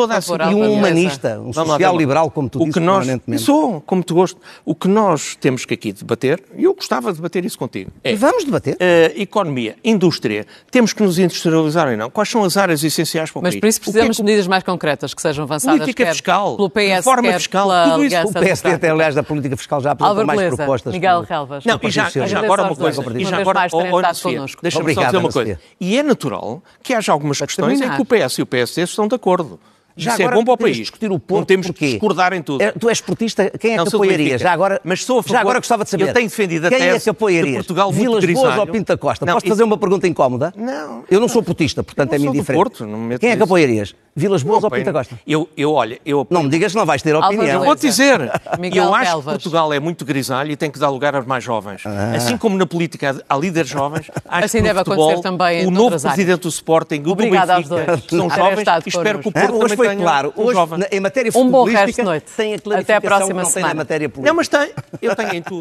e 0.51 0.55
um 0.55 0.73
humanista, 0.73 1.39
um 1.39 1.51
Vamos 1.51 1.55
lá 1.55 1.63
ver 1.63 1.69
social 1.69 1.93
uma- 1.93 1.99
liberal, 2.01 2.29
como 2.31 2.49
tu 2.49 2.57
o 2.57 2.61
dizes 2.61 2.73
que 2.73 2.79
nós, 2.81 2.97
permanentemente. 3.05 3.43
Sou, 3.43 3.81
como 3.85 4.03
tu 4.03 4.15
gosto. 4.15 4.39
O 4.65 4.75
que 4.75 4.88
nós 4.89 5.35
temos 5.39 5.63
que 5.65 5.73
aqui 5.73 5.93
debater, 5.93 6.43
e 6.57 6.63
eu 6.65 6.73
gostava 6.73 7.11
de 7.11 7.17
debater 7.17 7.45
isso 7.45 7.57
contigo, 7.57 7.91
é 8.03 8.11
E 8.13 8.15
vamos 8.15 8.43
debater. 8.43 8.75
eh, 8.79 9.13
economia, 9.15 9.75
indústria, 9.83 10.45
temos 10.71 10.91
que 10.91 11.01
nos 11.03 11.17
industrializar 11.19 11.87
ou 11.89 11.95
não? 11.95 12.09
Quais 12.09 12.29
são 12.29 12.43
as 12.43 12.57
áreas 12.57 12.83
essenciais 12.83 13.31
para 13.31 13.39
o 13.39 13.43
Mas 13.43 13.53
país? 13.53 13.61
por 13.61 13.67
isso 13.67 13.79
O 13.79 13.81
que 13.83 13.89
é 13.89 13.91
precisamos 13.91 14.17
que- 14.17 14.23
de 14.23 14.25
medidas 14.25 14.47
mais 14.47 14.63
concretas 14.63 15.13
que 15.13 15.21
sejam 15.21 15.43
avançadas 15.43 15.79
Política 15.79 16.03
quer 16.05 16.11
fiscal, 16.11 16.55
pelo 16.55 16.69
PS, 16.69 16.95
reforma 16.97 17.21
quer 17.23 17.37
fiscal, 17.37 17.69
tudo 17.91 18.03
isso. 18.05 18.17
O 18.27 18.33
PSD, 18.33 18.71
até, 18.73 18.89
aliás, 18.89 19.15
da 19.15 19.23
política 19.23 19.55
fiscal 19.55 19.79
já 19.81 19.91
apresentou 19.91 20.25
mais 20.25 20.39
Beleza, 20.39 20.57
propostas. 20.57 20.93
Miguel 20.93 21.21
Relvas. 21.21 21.65
Não, 21.65 21.79
e 21.81 21.91
já, 21.91 22.09
já 22.09 22.39
agora 22.39 22.63
uma 22.63 22.75
coisa. 22.75 23.01
E 23.17 23.25
já 23.25 23.37
agora, 23.37 23.59
mais 23.59 23.73
oh, 23.73 23.77
oh, 23.77 24.01
deixa-me 24.61 24.93
só 24.93 25.03
dizer 25.05 25.17
uma 25.17 25.29
coisa. 25.29 25.59
E 25.79 25.97
é 25.97 26.03
natural 26.03 26.61
que 26.81 26.93
haja 26.93 27.11
algumas 27.11 27.37
Para 27.37 27.47
questões 27.47 27.79
em 27.81 27.89
que 27.89 28.01
o 28.01 28.05
PS 28.05 28.39
e 28.39 28.41
o 28.41 28.45
PSD 28.45 28.83
estão 28.83 29.07
de 29.07 29.15
acordo. 29.15 29.59
Já 29.97 30.13
Isso 30.13 30.21
é 30.21 30.25
agora 30.25 30.37
bom 30.37 30.45
para 30.45 30.53
o 30.53 30.57
país. 30.57 30.77
discutir 30.77 31.11
o 31.11 31.19
Porto, 31.19 31.39
Não 31.39 31.45
temos 31.45 31.67
porquê? 31.67 31.85
que 31.87 31.91
discordar 31.93 32.31
em 32.33 32.41
tudo. 32.41 32.61
É, 32.61 32.71
tu 32.71 32.87
és 32.87 33.01
portista, 33.01 33.49
quem 33.59 33.73
é 33.73 33.77
Não, 33.77 33.85
que? 33.85 33.97
Benfica. 33.97 34.37
Já 34.37 34.51
agora, 34.53 34.79
Mas 34.83 35.03
sou 35.03 35.19
a 35.19 35.21
já 35.21 35.27
favor- 35.27 35.39
agora 35.41 35.59
gostava 35.59 35.83
de 35.83 35.89
saber. 35.89 36.07
Eu 36.07 36.13
tenho 36.13 36.29
defendido 36.29 36.67
a 36.67 36.69
quem 36.69 36.77
é 36.81 36.91
tese 36.93 37.03
que 37.03 37.09
apoiarias? 37.09 37.55
Portugal 37.55 37.87
muito 37.91 37.99
Vilas 37.99 38.23
Boas 38.25 38.25
grisalho. 38.41 38.61
ou 38.61 38.67
Pinto 38.67 38.87
da 38.93 38.97
Costa? 38.97 39.25
Não, 39.25 39.33
Posso 39.33 39.45
isso- 39.45 39.55
fazer 39.55 39.63
uma 39.63 39.77
pergunta 39.77 40.07
incómoda? 40.07 40.53
Não. 40.55 41.03
Eu 41.09 41.19
não 41.19 41.27
sou 41.27 41.43
portista, 41.43 41.83
portanto 41.83 42.13
Eu 42.13 42.15
é 42.15 42.17
não 42.19 42.21
mim 42.21 42.27
sou 42.27 42.33
do 42.33 42.39
diferente. 42.39 42.57
Porto, 42.63 42.85
não 42.85 42.97
me 42.99 43.07
meto 43.09 43.19
quem 43.21 43.31
é 43.31 43.35
que 43.35 43.43
apoiarias? 43.43 43.93
Vilas 44.15 44.43
Boas 44.43 44.63
ou 44.63 44.67
Apoio- 44.67 44.81
Pinto 44.83 44.91
da 44.93 44.99
Costa? 44.99 45.19
Eu, 45.25 45.47
eu, 45.55 45.71
olha, 45.73 45.99
eu 46.05 46.25
Não 46.29 46.43
me 46.43 46.49
digas 46.49 46.71
que 46.71 46.77
não 46.77 46.85
vais 46.85 47.01
ter 47.01 47.15
opinião. 47.15 47.39
Beleza. 47.45 47.59
Vou-te 47.59 47.81
dizer, 47.81 48.19
eu 48.73 48.93
acho 48.95 49.17
que 49.17 49.23
Portugal 49.23 49.71
é 49.73 49.79
muito 49.79 50.03
grisalho 50.05 50.51
e 50.51 50.55
tem 50.55 50.69
que 50.71 50.79
dar 50.79 50.89
lugar 50.89 51.15
aos 51.15 51.25
mais 51.25 51.43
jovens. 51.43 51.83
Ah. 51.85 52.13
Assim 52.15 52.37
como 52.37 52.57
na 52.57 52.65
política 52.65 53.21
há 53.29 53.37
líderes 53.37 53.69
jovens, 53.69 54.09
acho 54.27 54.45
Assim 54.45 54.57
que 54.59 54.63
deve 54.63 54.79
futebol, 54.79 55.09
acontecer 55.11 55.23
também 55.29 55.65
o 55.67 55.71
novo 55.71 55.99
presidente 55.99 56.41
do 56.41 56.49
Sporting, 56.49 56.95
o 56.99 57.01
do 57.01 57.09
aos 57.11 57.15
Benfica, 57.67 57.97
são 58.09 58.29
jovens 58.29 58.59
estado 58.59 58.83
e 58.85 58.89
espero 58.89 59.19
que 59.19 59.27
o 59.27 59.31
Porto 59.31 59.59
também 59.59 59.77
foi 59.79 59.89
tenha 59.89 60.01
claro. 60.01 60.33
um 60.37 60.43
Hoje, 60.43 60.53
jovem. 60.53 60.79
em 60.91 60.99
matéria 60.99 61.31
Um 61.35 61.49
bom 61.49 61.63
resto 61.63 61.85
de 61.87 61.91
futebolística, 61.93 62.03
noite. 62.03 62.25
tem 62.37 62.53
a 62.53 62.55
Até 62.55 62.59
a 62.59 62.61
clarificação 62.61 63.01
próxima 63.01 63.27
que 63.27 63.33
não 63.35 63.43
tem 63.43 63.51
semana. 63.53 63.73
na 63.73 63.77
matéria 63.77 64.09
política. 64.09 64.29
Não, 64.29 64.35
mas 64.35 64.47
tem. 64.47 64.71
Eu 65.01 65.15
tenho 65.15 65.33
em 65.35 65.41
tudo. 65.41 65.57